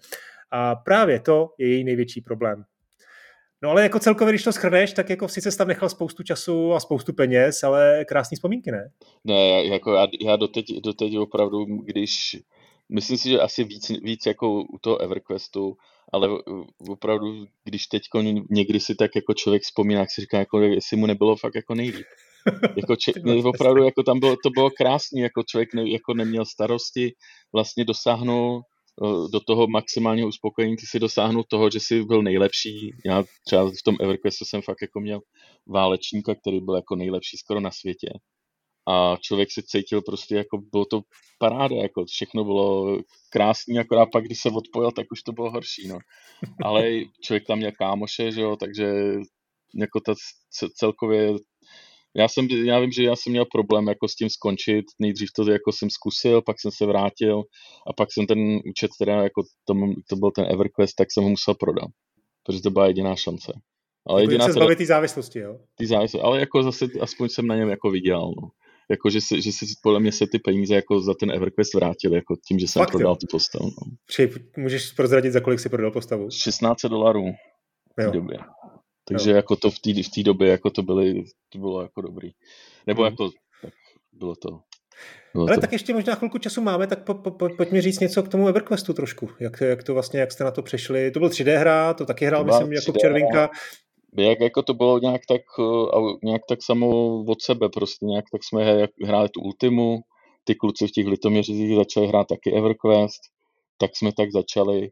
[0.51, 2.63] A právě to je její největší problém.
[3.66, 6.80] No ale jako celkově, když to schrneš, tak jako sice tam nechal spoustu času a
[6.80, 8.91] spoustu peněz, ale krásný vzpomínky, ne?
[9.24, 12.38] Ne, jako já, já doteď, doteď opravdu, když,
[12.89, 15.78] myslím si, že asi víc, víc jako u toho EverQuestu,
[16.13, 16.30] ale
[16.89, 18.01] opravdu, když teď
[18.49, 21.76] někdy si tak jako člověk vzpomíná, jak si říká, jako, jestli mu nebylo fakt jako
[21.76, 22.05] nejlíp.
[22.78, 23.11] Jako če,
[23.43, 27.13] opravdu jako tam bylo, to bylo krásný, jako člověk ne, jako neměl starosti,
[27.53, 28.61] vlastně dosáhnul
[29.32, 32.91] do toho maximálního uspokojení ty si dosáhnu toho, že jsi byl nejlepší.
[33.06, 35.20] Já třeba v tom EverQuestu jsem fakt jako měl
[35.68, 38.10] válečníka, který byl jako nejlepší skoro na světě.
[38.88, 41.02] A člověk si cítil prostě jako, bylo to
[41.39, 45.88] paráda, jako všechno bylo krásný, akorát pak, když se odpojil, tak už to bylo horší,
[45.88, 45.98] no.
[46.64, 46.91] Ale
[47.22, 48.93] člověk tam měl kámoše, že jo, takže
[49.76, 50.14] jako ta
[50.76, 51.34] celkově
[52.16, 55.51] já, jsem, já vím, že já jsem měl problém jako s tím skončit, nejdřív to
[55.51, 57.43] jako jsem zkusil, pak jsem se vrátil
[57.88, 58.39] a pak jsem ten
[58.70, 59.74] účet, teda jako to,
[60.09, 61.89] to byl ten EverQuest, tak jsem ho musel prodat,
[62.43, 63.53] protože to byla jediná šance.
[64.07, 65.59] Ale jako jediná se zbavit té závislosti, jo?
[65.76, 68.49] Ty závislosti, ale jako zase aspoň jsem na něm jako viděl, no.
[68.89, 72.16] Jako, že, si, že si podle mě se ty peníze jako za ten EverQuest vrátily,
[72.16, 73.16] jako tím, že jsem Fakt, prodal jo.
[73.16, 73.66] tu postavu.
[73.66, 73.97] No.
[74.05, 76.30] Při, můžeš prozradit, za kolik si prodal postavu?
[76.32, 77.26] 16 dolarů
[77.97, 78.38] v době.
[79.08, 79.36] Takže jo.
[79.36, 82.32] jako to v té v době jako to, byly, to bylo jako dobrý.
[82.88, 83.12] Nebo hmm.
[83.12, 83.30] jako
[83.62, 83.74] tak
[84.14, 84.60] bylo to.
[85.34, 85.62] Bylo Ale to.
[85.62, 88.47] tak ještě možná chvilku času máme, tak po, po, po, pojďme říct něco k tomu
[88.47, 89.30] EverQuestu trošku.
[89.39, 91.12] Jak, jak to vlastně, jak jste na to přešli.
[91.12, 93.49] To byl 3D hra, to taky hrál, myslím, jako Červinka.
[94.18, 96.88] Jak jako to bylo nějak tak, eh, nějak tak samo
[97.24, 99.99] od sebe, prostě nějak tak jsme hráli tu Ultimu,
[100.43, 103.22] ty kluci v těch litoměřích začali hrát taky EverQuest,
[103.78, 104.89] tak jsme tak začali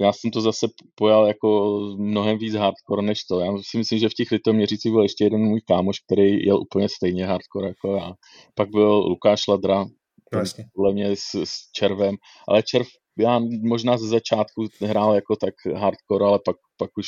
[0.00, 3.40] já jsem to zase pojal jako mnohem víc hardcore než to.
[3.40, 6.88] Já si myslím, že v těch litoměřících byl ještě jeden můj kámoš, který jel úplně
[6.88, 8.12] stejně hardcore jako já.
[8.54, 9.84] Pak byl Lukáš Ladra,
[10.32, 10.64] vlastně.
[10.74, 12.16] podle mě s, s Červem,
[12.48, 12.86] ale Červ
[13.18, 17.06] já možná ze začátku hrál jako tak hardcore, ale pak, pak už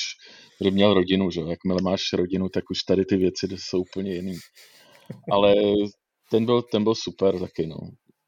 [0.70, 4.36] měl rodinu, že jakmile máš rodinu, tak už tady ty věci jsou úplně jiný.
[5.30, 5.55] Ale
[6.30, 7.76] ten byl, ten byl super taky, no.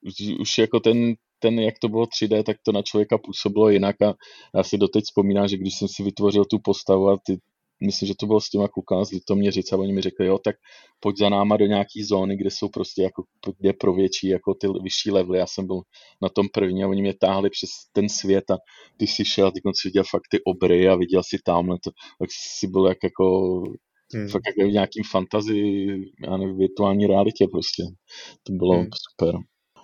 [0.06, 4.02] Už, už jako ten, ten, jak to bylo 3D, tak to na člověka působilo jinak
[4.02, 4.14] a
[4.54, 7.38] já si doteď vzpomínám, že když jsem si vytvořil tu postavu a ty,
[7.82, 10.56] myslím, že to bylo s těma klukama z Litoměřic a oni mi řekli, jo, tak
[11.00, 13.22] pojď za náma do nějaký zóny, kde jsou prostě jako,
[13.58, 15.38] kde pro větší, jako ty vyšší levely.
[15.38, 15.80] Já jsem byl
[16.22, 18.56] na tom první a oni mě táhli přes ten svět a
[18.96, 22.28] ty si šel, ty si viděl fakt ty obry a viděl si tamhle, to, tak
[22.58, 23.24] si byl jak jako
[24.14, 24.28] hmm.
[24.28, 25.88] fakt jako v nějakým fantazii,
[26.26, 27.82] já nevím, virtuální realitě prostě.
[28.42, 28.88] To bylo hmm.
[29.10, 29.34] super.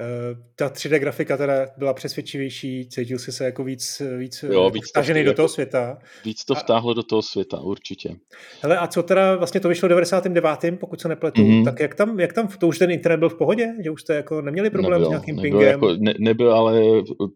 [0.00, 4.88] Eh, ta 3D grafika teda byla přesvědčivější, cítil jsi se jako víc, víc, jo, víc
[4.88, 5.98] vtažený do toho jako světa.
[6.24, 8.16] Víc to vtáhlo a, do toho světa, určitě.
[8.62, 10.80] Hele, a co teda, vlastně to vyšlo v 99.
[10.80, 11.64] pokud se nepletu, mm-hmm.
[11.64, 13.74] tak jak tam, jak tam, to už ten internet byl v pohodě?
[13.84, 15.68] Že už jste jako neměli problém nebyl, s nějakým nebyl, pingem?
[15.68, 16.82] Jako, ne, nebyl, ale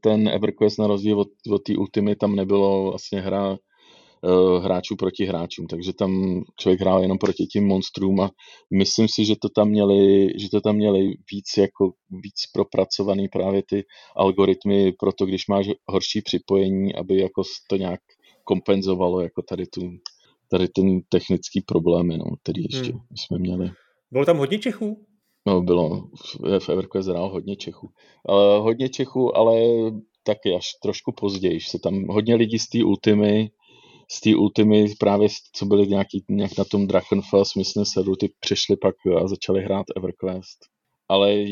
[0.00, 3.56] ten EverQuest na rozdíl od, od té Ultimate tam nebylo vlastně hra
[4.60, 8.30] hráčů proti hráčům, takže tam člověk hrál jenom proti tím monstrům a
[8.72, 13.62] myslím si, že to tam měli, že to tam měli víc jako víc propracovaný právě
[13.68, 13.84] ty
[14.16, 18.00] algoritmy pro to, když máš horší připojení, aby jako to nějak
[18.44, 19.80] kompenzovalo jako tady tu
[20.50, 23.00] tady ten technický problémy, no, který ještě hmm.
[23.16, 23.70] jsme měli.
[24.10, 25.06] Bylo tam hodně Čechů?
[25.46, 26.08] No, bylo.
[26.58, 27.90] V EverQuest hrál hodně Čechů.
[28.26, 29.60] Ale hodně Čechů, ale
[30.22, 31.60] taky až trošku později.
[31.60, 33.50] Se tam hodně lidí z té Ultimy
[34.12, 38.76] z té Ultimy právě, co byli nějaký, nějak na tom Drachenfels, myslím, se ty přišli
[38.76, 40.58] pak a začali hrát EverQuest.
[41.08, 41.44] Ale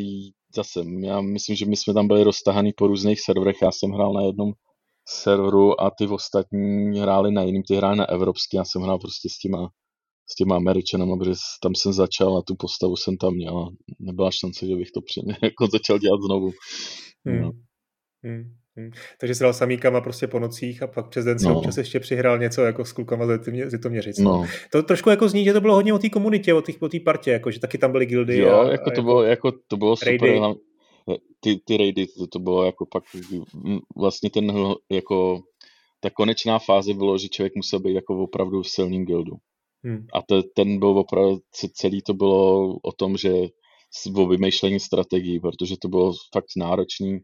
[0.54, 4.12] zase, já myslím, že my jsme tam byli roztahaný po různých serverech, já jsem hrál
[4.12, 4.52] na jednom
[5.08, 9.28] serveru a ty ostatní hráli na jiným, ty hráli na evropský, já jsem hrál prostě
[9.28, 9.70] s těma,
[10.30, 14.30] s těma Američanama, protože tam jsem začal a tu postavu jsem tam měl a nebyla
[14.30, 16.50] šance, že bych to při, jako začal dělat znovu.
[17.26, 17.40] Hmm.
[17.40, 17.52] No.
[18.24, 18.59] Hmm.
[18.76, 18.90] Hmm.
[19.20, 21.58] Takže se dal samýkama prostě po nocích a pak přes den si no.
[21.58, 24.18] občas ještě přihrál něco jako s klukama z Litoměřic.
[24.18, 24.46] No.
[24.72, 27.30] To trošku jako zní, že to bylo hodně o té komunitě, o té o partě,
[27.30, 28.38] jako, že taky tam byly guildy.
[28.38, 30.18] Jo, a, jako, a to jako bylo, jako to bylo raidy.
[30.18, 30.54] super.
[31.40, 33.04] Ty, ty raidy, to, to bylo jako pak
[33.96, 34.52] vlastně ten
[34.90, 35.40] jako
[36.00, 39.36] ta konečná fáze bylo, že člověk musel být jako opravdu v silným guildu.
[39.84, 40.06] Hmm.
[40.14, 41.38] A to, ten byl opravdu,
[41.72, 43.32] celý to bylo o tom, že
[44.16, 47.18] o vymýšlení strategií, protože to bylo fakt náročný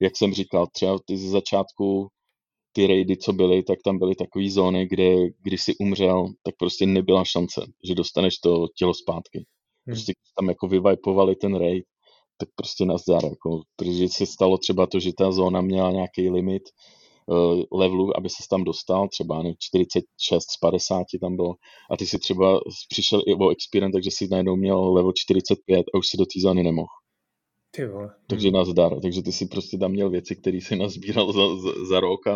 [0.00, 2.08] jak jsem říkal, třeba ty ze začátku
[2.72, 6.86] ty raidy, co byly, tak tam byly takové zóny, kde když si umřel, tak prostě
[6.86, 9.38] nebyla šance, že dostaneš to tělo zpátky.
[9.38, 9.94] Hmm.
[9.94, 11.84] Prostě tam jako vyvajpovali ten raid
[12.38, 16.62] tak prostě nazdar, jako, protože se stalo třeba to, že ta zóna měla nějaký limit
[17.26, 21.54] uh, levelu, aby se tam dostal, třeba ne, 46 z 50 tam bylo,
[21.90, 25.98] a ty si třeba přišel i o experience, takže si najednou měl level 45 a
[25.98, 26.88] už si do té zóny nemohl.
[27.70, 28.10] Ty vole.
[28.26, 32.00] Takže nazdar, takže ty si prostě tam měl věci, které si nazbíral za, za, za
[32.00, 32.34] rok a,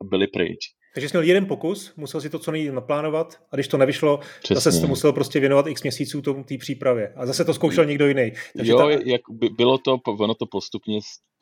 [0.00, 0.58] a byly pryč.
[0.94, 4.18] Takže jsi měl jeden pokus, musel si to co nejvíc naplánovat a když to nevyšlo,
[4.18, 4.54] Přesně.
[4.54, 8.06] zase jsi to musel prostě věnovat x měsíců té přípravě a zase to zkoušel někdo
[8.06, 8.32] jiný.
[8.56, 8.90] Takže jo, ta...
[8.90, 11.00] jak by, bylo to, ono to postupně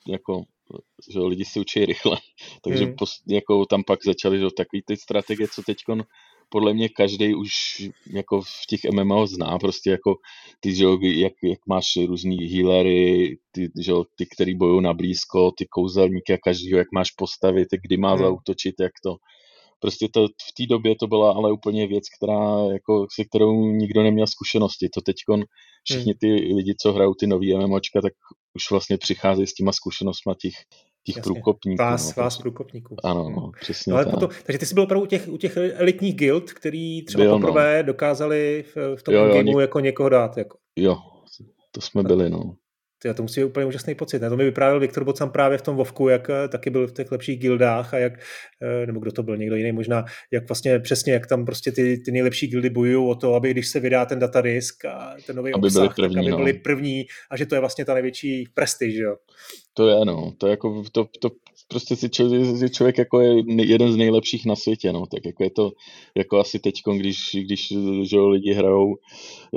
[0.09, 0.43] jako
[1.13, 2.17] že lidi si učí rychle,
[2.65, 2.95] takže hmm.
[2.95, 5.77] post, jako tam pak začaly že, takový ty strategie, co teď
[6.49, 7.51] podle mě každý už
[8.07, 10.15] jako v těch MMO zná, prostě jako
[10.61, 15.67] ty, že jak, jak máš různý healery, ty, že ty, který bojují na blízko, ty
[15.67, 18.19] kouzelníky a každýho, jak máš postavit, kdy má hmm.
[18.19, 19.17] zautočit, jak to.
[19.81, 24.03] Prostě to, v té době to byla ale úplně věc, která, jako, se kterou nikdo
[24.03, 24.89] neměl zkušenosti.
[24.89, 25.17] To teď
[25.85, 26.19] všichni hmm.
[26.21, 28.13] ty lidi, co hrajou ty nový MMOčka, tak
[28.55, 30.55] už vlastně přicházejí s těma zkušenostmi těch
[31.07, 31.33] těch Jasně.
[31.33, 31.83] průkopníků.
[31.83, 32.97] Vás, no, vás průkopníků.
[33.05, 34.15] Ano, no, přesně no, ale tak.
[34.15, 37.39] Potom, takže ty jsi byl opravdu u těch, u těch elitních guild, který třeba byl,
[37.39, 37.87] poprvé no.
[37.87, 39.61] dokázali v, v tom jo, jo, gameu něk...
[39.61, 40.37] jako někoho dát.
[40.37, 40.59] Jako.
[40.77, 40.97] Jo,
[41.71, 42.55] to jsme byli, no.
[43.07, 44.23] Tyjo, to musí být úplně úžasný pocit.
[44.23, 44.31] Ne?
[44.31, 47.13] To mi vyprávěl Viktor Bocan právě v tom Vovku, jak eh, taky byl v těch
[47.13, 48.13] lepších guildách a jak,
[48.63, 51.99] eh, nebo kdo to byl, někdo jiný možná, jak vlastně přesně, jak tam prostě ty,
[51.99, 55.53] ty nejlepší guildy bojují o to, aby když se vydá ten datadisk a ten nový
[55.53, 56.59] aby obsah, byli první, tak aby byli no.
[56.63, 59.17] první a že to je vlastně ta největší prestiž, jo.
[59.75, 61.31] To je, no, to je jako, to, to
[61.69, 65.51] prostě si člověk, člověk jako je jeden z nejlepších na světě, no, tak jako je
[65.51, 65.73] to,
[66.17, 68.95] jako asi teď, když, když že lidi hrajou,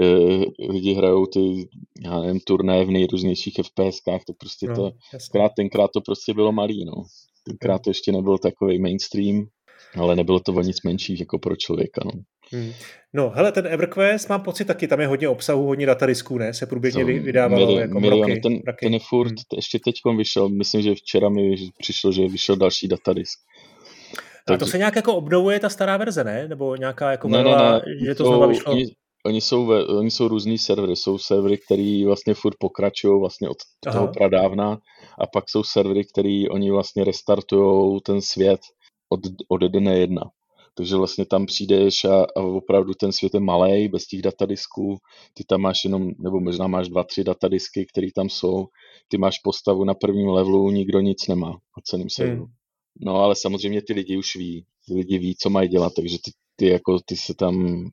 [0.01, 1.70] eh, lidi hrajou ty,
[2.05, 4.91] já nevím, turné v nejrůznějších FPSkách, to prostě no, to,
[5.32, 7.03] krát, tenkrát to prostě bylo malý, no.
[7.43, 9.47] Tenkrát to ještě nebyl takový mainstream,
[9.95, 12.12] ale nebylo to o nic menší jako pro člověka, no.
[12.52, 12.72] Hmm.
[13.14, 16.54] No, hele, ten EverQuest, mám pocit taky, tam je hodně obsahu, hodně datadisků, ne?
[16.54, 18.86] Se průběžně so, vydávalo mili, jako milion, roky, ten, roky.
[18.86, 19.38] ten je furt, hmm.
[19.56, 23.39] ještě teď vyšel, myslím, že včera mi přišlo, že vyšel další datadisk.
[24.54, 26.47] A to se nějak jako obnovuje ta stará verze, ne?
[26.47, 28.72] Nebo nějaká jako ne, ne, ne, že to, to znova vyšlo?
[28.72, 28.86] Oni,
[29.26, 30.95] oni jsou, ve, oni jsou různý servery.
[30.95, 34.00] Jsou servery, které vlastně furt pokračují vlastně od Aha.
[34.00, 34.78] toho pradávna
[35.20, 38.60] a pak jsou servery, které oni vlastně restartují ten svět
[39.10, 40.22] od, od dne jedna.
[40.80, 44.98] Takže vlastně tam přijdeš a, a opravdu ten svět je malý, bez těch datadisků,
[45.34, 48.68] ty tam máš jenom, nebo možná máš dva, tři datadisky, které tam jsou,
[49.08, 52.44] ty máš postavu na prvním levelu, nikdo nic nemá o celém serveru.
[52.44, 52.54] Hmm.
[53.02, 56.32] No ale samozřejmě ty lidi už ví, ty lidi ví, co mají dělat, takže ty,
[56.56, 57.86] ty jako, ty se tam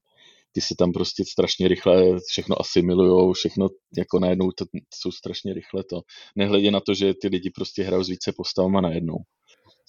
[0.52, 4.64] ty se tam prostě strašně rychle všechno asimilujou, všechno jako najednou to,
[4.94, 6.00] jsou strašně rychle to.
[6.36, 9.16] Nehledě na to, že ty lidi prostě hrajou s více postavama najednou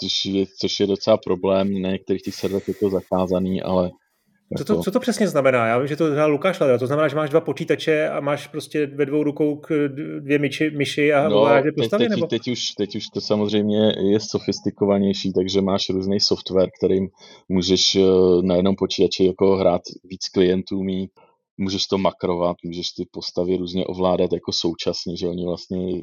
[0.01, 3.91] což je, což je docela problém, na některých těch serverech je to zakázaný, ale
[4.57, 5.67] co to, jako- co to přesně znamená?
[5.67, 6.77] Já vím, že to znamená Lukáš Ladra.
[6.77, 9.61] To znamená, že máš dva počítače a máš prostě ve dvou rukou
[10.19, 12.03] dvě myši, myši a no, dvě postavy?
[12.03, 12.27] Teď, nebo?
[12.27, 17.09] Teď, už, teď už to samozřejmě je sofistikovanější, takže máš různý software, kterým
[17.49, 18.01] můžeš eh,
[18.41, 21.11] na jednom počítači jako hrát víc klientů mít,
[21.57, 26.01] můžeš to makrovat, můžeš ty postavy různě ovládat jako současně, že oni vlastně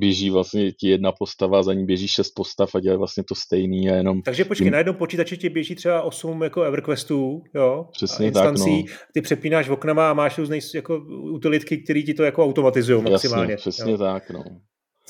[0.00, 3.90] běží vlastně ti jedna postava, za ní běží šest postav a dělají vlastně to stejný
[3.90, 4.22] a jenom...
[4.22, 4.72] Takže počkej, tím...
[4.72, 7.86] na jednom počítači ti běží třeba osm jako EverQuestů, jo?
[7.92, 9.06] Přesně instancí, tak, no.
[9.14, 13.52] ty přepínáš oknama a máš různé jako utilitky, které ti to jako automatizují maximálně.
[13.52, 13.98] Jasně, přesně jo?
[13.98, 14.44] tak, no.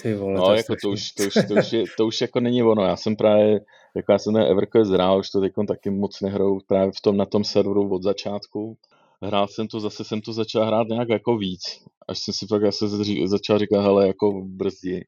[0.02, 2.40] Ty vole, no, to, jako to, už, to, už, to, už je, to už jako
[2.40, 2.84] není ono.
[2.84, 3.60] Já jsem právě,
[3.96, 7.16] jako já jsem ten EverQuest hrál, už to teď taky moc nehrou právě v tom,
[7.16, 8.76] na tom serveru od začátku
[9.22, 11.60] hrál jsem to, zase jsem to začal hrát nějak jako víc,
[12.08, 12.88] až jsem si pak zase
[13.26, 15.00] začal říkat, hele, jako brzdí.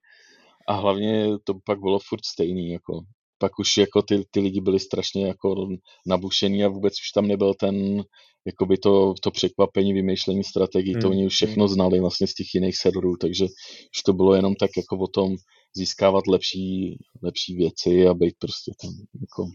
[0.69, 3.01] A hlavně to pak bylo furt stejný, jako
[3.39, 5.69] pak už jako ty, ty lidi byli strašně jako
[6.07, 8.05] nabušený a vůbec už tam nebyl ten,
[8.47, 11.03] jakoby to, to překvapení, vymýšlení strategií, hmm.
[11.03, 11.75] to oni už všechno hmm.
[11.75, 13.45] znali vlastně z těch jiných serverů, takže
[13.97, 15.37] už to bylo jenom tak jako o tom
[15.77, 18.91] získávat lepší, lepší věci a být prostě tam
[19.21, 19.51] jako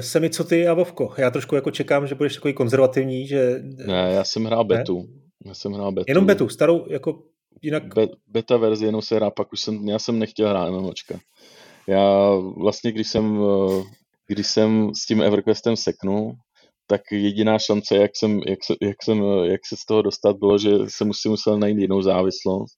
[0.00, 1.14] Semi, co ty a Vovko?
[1.18, 3.62] Já trošku jako čekám, že budeš takový konzervativní, že...
[3.62, 4.98] Ne, já jsem hrál betu.
[4.98, 5.18] Ne?
[5.44, 6.04] Já jsem hrál betu.
[6.08, 7.22] Jenom betu, starou, jako
[7.62, 7.94] jinak...
[7.94, 11.18] Be, beta verzi, jenom se hrá, pak už jsem, já jsem nechtěl hrát MMOčka.
[11.86, 13.82] Já vlastně, když jsem, eh,
[14.26, 16.32] když jsem s tím EverQuestem seknul,
[16.86, 20.58] tak jediná šance, jak, jsem, jak, se, jak, jsem, jak se z toho dostat, bylo,
[20.58, 22.76] že jsem si musel najít jinou závislost.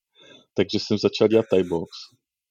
[0.55, 1.91] Takže jsem začal dělat Tybox.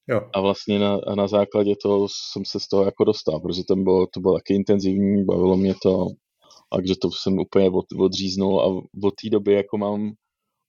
[0.10, 0.22] Jo.
[0.34, 4.08] A vlastně na, na základě toho jsem se z toho jako dostal, protože ten bylo,
[4.14, 6.08] to bylo taky intenzivní, bavilo mě to,
[6.72, 8.66] a takže to jsem úplně od, odříznul a
[9.04, 10.12] od té doby jako mám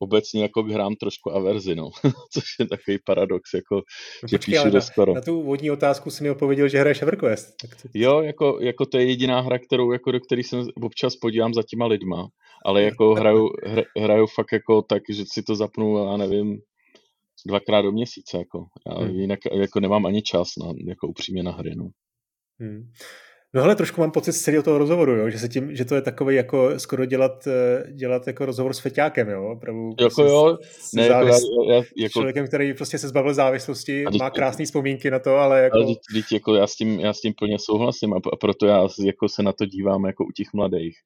[0.02, 1.90] obecně jako hrám trošku averzi, no.
[2.32, 3.74] což je takový paradox, jako,
[4.22, 5.14] no, že počkej, píšu do skoro.
[5.14, 7.54] Na tu vodní otázku si mi odpověděl, že hraješ EverQuest.
[7.62, 7.88] Tak to...
[7.94, 11.62] Jo, jako, jako to je jediná hra, kterou, jako, do které se občas podívám za
[11.62, 12.28] těma lidma,
[12.64, 16.58] ale jako hraju, hr, hraju fakt jako tak, že si to zapnu, a nevím,
[17.46, 18.64] dvakrát do měsíce, jako.
[18.86, 19.14] Já hmm.
[19.14, 21.88] jinak jako nemám ani čas na, jako upřímně na hry, no.
[22.60, 22.90] Hmm.
[23.54, 25.30] No hele, trošku mám pocit z celého toho rozhovoru, jo?
[25.30, 28.78] Že, se tím, že to je takový jako skoro dělat, eh, dělat jako rozhovor s
[28.78, 29.52] feťákem, jo?
[29.56, 31.38] Opravdu jako prostě jo, s, ne, jako, já,
[31.68, 32.12] já, jako...
[32.12, 35.76] člověkem, který prostě se zbavil závislosti, a má krásné vzpomínky na to, ale jako...
[35.76, 38.66] Ale teď, teď jako já, s tím, já s tím plně souhlasím a, a proto
[38.66, 40.96] já jako se na to dívám jako u těch mladých,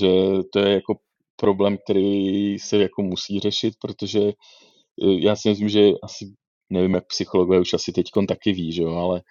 [0.00, 0.08] že
[0.52, 0.94] to je jako
[1.36, 4.20] problém, který se jako musí řešit, protože
[4.98, 6.32] já si myslím, že asi,
[6.70, 9.22] nevím, jak psychologové už asi teď taky ví, že jo, ale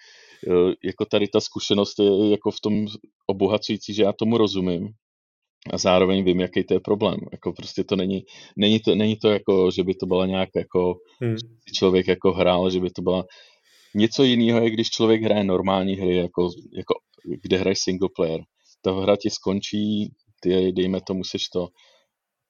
[0.84, 2.86] jako tady ta zkušenost je jako v tom
[3.28, 4.90] obohacující, že já tomu rozumím
[5.74, 7.20] a zároveň vím, jaký to je problém.
[7.32, 8.24] Jako prostě to není,
[8.58, 11.36] není to, není to jako, že by to byla nějak jako hmm.
[11.74, 13.26] člověk jako hrál, že by to byla
[13.96, 16.94] něco jiného je, když člověk hraje normální hry, jako, jako
[17.42, 18.42] kde hraje single player.
[18.82, 21.68] Ta hra ti skončí, ty dejme tomu, seš to,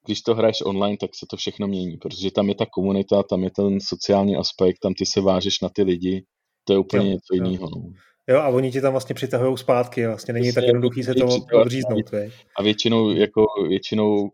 [0.06, 3.43] když to hraješ online, tak se to všechno mění, protože tam je ta komunita, tam
[3.43, 6.24] je ten sociální aspekt, tam ty se vážeš na ty lidi,
[6.64, 7.70] to je úplně jo, něco jiného.
[7.70, 7.84] No.
[8.28, 11.28] Jo, a oni ti tam vlastně přitahují zpátky, vlastně není tak jednoduchý se to
[11.62, 12.14] odříznout.
[12.58, 14.32] A většinou, jako většinou,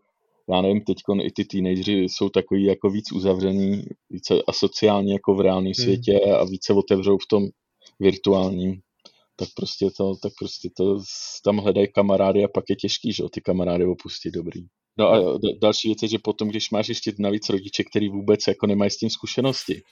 [0.52, 5.40] já nevím, teď i ty teenageři jsou takový jako víc uzavřený, více asociální jako v
[5.40, 5.84] reálném hmm.
[5.84, 7.48] světě a více otevřou v tom
[8.00, 8.80] virtuálním.
[9.36, 10.98] Tak prostě to, tak prostě to
[11.44, 14.60] tam hledají kamarády a pak je těžký, že ty kamarády opustit dobrý.
[14.98, 18.66] No a další věc je, že potom, když máš ještě navíc rodiče, který vůbec jako
[18.66, 19.82] nemají s tím zkušenosti,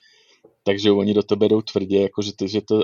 [0.65, 2.81] takže oni do tebe jdou tvrdě, jako že to, že to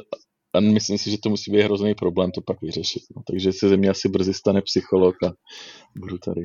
[0.55, 3.03] a myslím si, že to musí být hrozný problém to pak vyřešit.
[3.17, 3.23] No.
[3.27, 5.33] Takže se ze mě asi brzy stane psycholog a
[5.97, 6.43] budu tady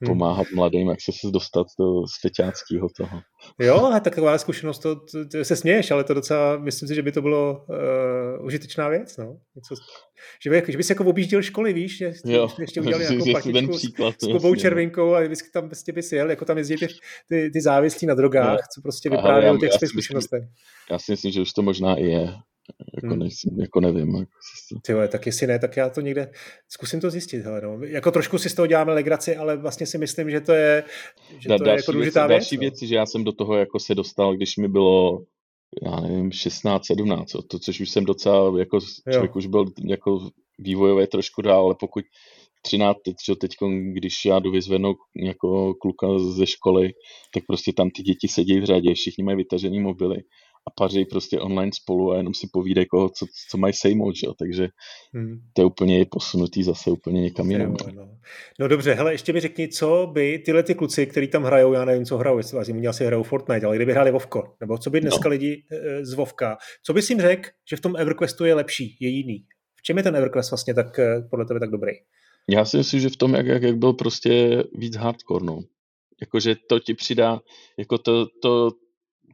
[0.00, 0.06] hmm.
[0.06, 3.20] pomáhat mladým, jak se dostat do svěťáckého toho.
[3.60, 7.02] Jo, a taková zkušenost, to, to, to, se směješ, ale to docela, myslím si, že
[7.02, 9.38] by to bylo uh, užitečná věc, no.
[9.56, 9.74] Něco,
[10.44, 14.14] že, by, že bys jako objížděl školy, víš, že jo, ještě udělali nějakou patičku příklad,
[14.18, 16.86] s, s Kubou Červinkou a vždycky tam prostě bys jel, jako tam jezdí ty,
[17.28, 18.66] ty, ty závislí na drogách, no.
[18.74, 20.42] co prostě vyprávějí o těch svých zkušenostech.
[20.90, 22.32] Já si myslím, že už to možná i je.
[22.94, 23.18] Jako, hmm.
[23.18, 24.14] nejsem, jako nevím.
[24.14, 24.30] Jako
[24.82, 26.30] Ty vole, tak jestli ne, tak já to někde
[26.68, 27.44] zkusím to zjistit.
[27.44, 27.78] Hele, no.
[27.84, 30.84] Jako trošku si z toho děláme legraci, ale vlastně si myslím, že to je,
[31.38, 32.38] že to další je jako důležitá věc.
[32.38, 32.60] Další no.
[32.60, 35.18] věc, že já jsem do toho jako se dostal, když mi bylo
[35.82, 38.78] já nevím, 16, 17, to, což už jsem docela, jako
[39.12, 39.38] člověk jo.
[39.38, 42.04] už byl jako vývojové trošku dál, ale pokud
[42.62, 43.50] 13, teď, teď,
[43.92, 46.92] když já jdu vyzvednout jako kluka ze školy,
[47.34, 50.16] tak prostě tam ty děti sedí v řadě, všichni mají vytažený mobily
[50.66, 54.26] a paří prostě online spolu a jenom si povídají, koho, co, co mají sejmout, že
[54.26, 54.34] jo?
[54.38, 54.68] takže
[55.14, 55.40] hmm.
[55.52, 57.76] to je úplně posunutý zase úplně někam jinam.
[57.94, 58.08] No.
[58.60, 58.68] no.
[58.68, 62.04] dobře, hele, ještě mi řekni, co by tyhle ty kluci, kteří tam hrajou, já nevím,
[62.04, 65.00] co hrajou, jestli vás jim asi hrajou Fortnite, ale kdyby hráli Vovko, nebo co by
[65.00, 65.30] dneska no.
[65.30, 69.08] lidi e, z Vovka, co bys jim řekl, že v tom EverQuestu je lepší, je
[69.08, 69.44] jiný?
[69.76, 71.92] V čem je ten EverQuest vlastně tak e, podle tebe tak dobrý?
[72.50, 75.60] Já si myslím, že v tom, jak, jak, jak byl prostě víc hardcore, no.
[76.20, 77.40] Jakože to ti přidá,
[77.78, 78.70] jako to, to,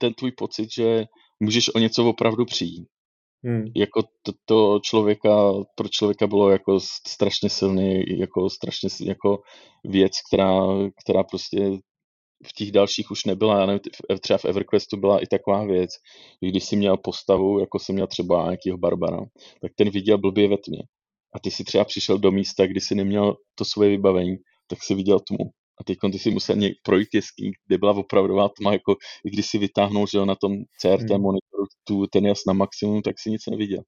[0.05, 1.05] ten tvůj pocit, že
[1.41, 2.89] můžeš o něco opravdu přijít.
[3.45, 3.65] Hmm.
[3.77, 9.43] Jako to, to člověka, pro člověka bylo jako strašně silný, jako strašně jako
[9.85, 10.61] věc, která,
[11.05, 11.71] která prostě
[12.47, 13.81] v těch dalších už nebyla, já nevím,
[14.21, 15.91] třeba v EverQuestu byla i taková věc,
[16.43, 19.21] že když jsi měl postavu, jako jsem měl třeba nějakého Barbara,
[19.61, 20.83] tak ten viděl blbě ve tmě.
[21.35, 24.37] A ty si třeba přišel do místa, kdy si neměl to svoje vybavení,
[24.67, 25.51] tak si viděl tmu
[25.81, 29.47] a teď ty si musel něk projít jeskyní, kde byla opravdová tma, jako i když
[29.47, 31.23] si vytáhnul, že jo, na tom CRT hmm.
[31.23, 33.83] monitoru tu, ten jas na maximum, tak si nic neviděl.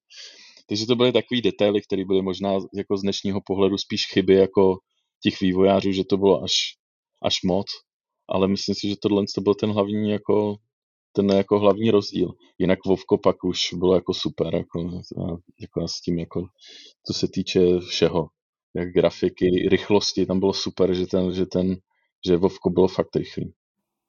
[0.69, 4.77] Takže to byly takové detaily, které byly možná jako z dnešního pohledu spíš chyby jako
[5.23, 6.53] těch vývojářů, že to bylo až,
[7.23, 7.67] až moc,
[8.29, 10.57] ale myslím si, že tohle to byl ten hlavní jako
[11.13, 12.33] ten jako hlavní rozdíl.
[12.59, 14.81] Jinak Vovko pak už bylo jako super, jako,
[15.61, 16.47] jako s tím jako,
[17.07, 18.29] co se týče všeho
[18.77, 21.77] jak grafiky, rychlosti, tam bylo super, že ten, že ten,
[22.27, 23.53] že Vovko bylo fakt rychlý.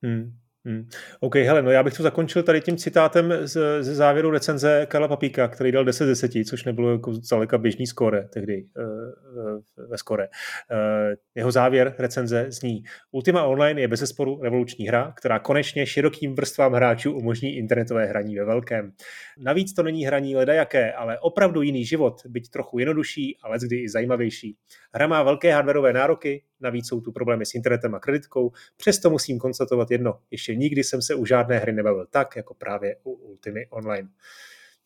[0.04, 0.32] Hmm.
[0.66, 0.88] Hmm.
[1.20, 5.08] OK, hele, no já bych to zakončil tady tím citátem z, ze závěru recenze Karla
[5.08, 8.84] Papíka, který dal 10 z 10, což nebylo jako zdaleka běžný skóre tehdy uh,
[9.90, 10.28] ve skóre.
[10.28, 10.78] Uh,
[11.36, 17.14] jeho závěr recenze zní Ultima Online je bezesporu revoluční hra, která konečně širokým vrstvám hráčů
[17.14, 18.92] umožní internetové hraní ve velkém.
[19.38, 23.90] Navíc to není hraní ledajaké, ale opravdu jiný život, byť trochu jednodušší, ale kdy i
[23.90, 24.58] zajímavější.
[24.94, 29.40] Hra má velké hardwareové nároky, navíc jsou tu problémy s internetem a kreditkou, přesto musím
[29.40, 33.68] konstatovat jedno, ještě nikdy jsem se u žádné hry nebavil tak, jako právě u Ultimy
[33.70, 34.10] Online.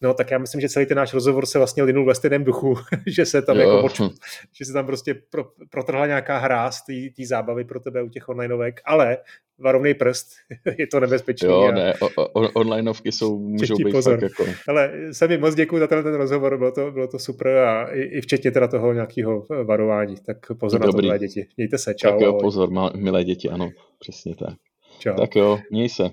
[0.01, 2.75] No, tak já myslím, že celý ten náš rozhovor se vlastně linul ve stejném duchu,
[3.07, 3.61] že se tam jo.
[3.61, 4.09] jako poču,
[4.57, 8.29] že se tam prostě pro, protrhla nějaká hra z té zábavy pro tebe u těch
[8.29, 9.17] onlineovek, ale
[9.59, 10.27] varovný prst,
[10.77, 11.47] je to nebezpečné.
[11.47, 11.71] Jo, a...
[11.71, 14.13] ne, o, o, onlineovky jsou, můžou být pozor.
[14.13, 14.45] fakt jako...
[14.67, 14.91] Ale
[15.27, 18.21] mi moc děkuji za ten, ten rozhovor, bylo to, bylo to super a i, i
[18.21, 20.87] včetně teda toho nějakého varování, tak pozor Dobrý.
[20.87, 21.47] na to, milé děti.
[21.57, 22.09] Mějte se, čau.
[22.11, 24.55] Tak jo, pozor, milé děti, ano, přesně tak.
[24.99, 25.15] Čau.
[25.15, 26.03] Tak jo, měj se.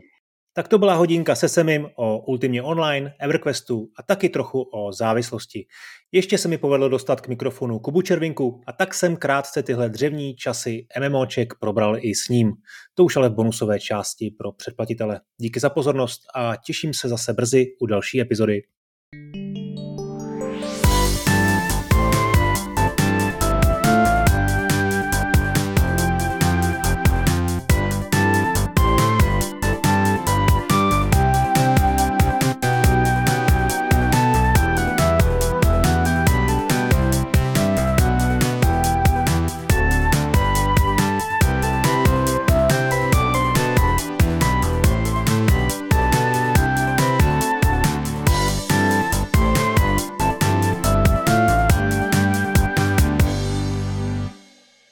[0.59, 5.67] Tak to byla hodinka se Semim o Ultimě Online, EverQuestu a taky trochu o závislosti.
[6.13, 10.37] Ještě se mi povedlo dostat k mikrofonu Kubu Červinku a tak jsem krátce tyhle dřevní
[10.37, 12.53] časy MMOček probral i s ním.
[12.95, 15.21] To už ale v bonusové části pro předplatitele.
[15.37, 18.63] Díky za pozornost a těším se zase brzy u další epizody.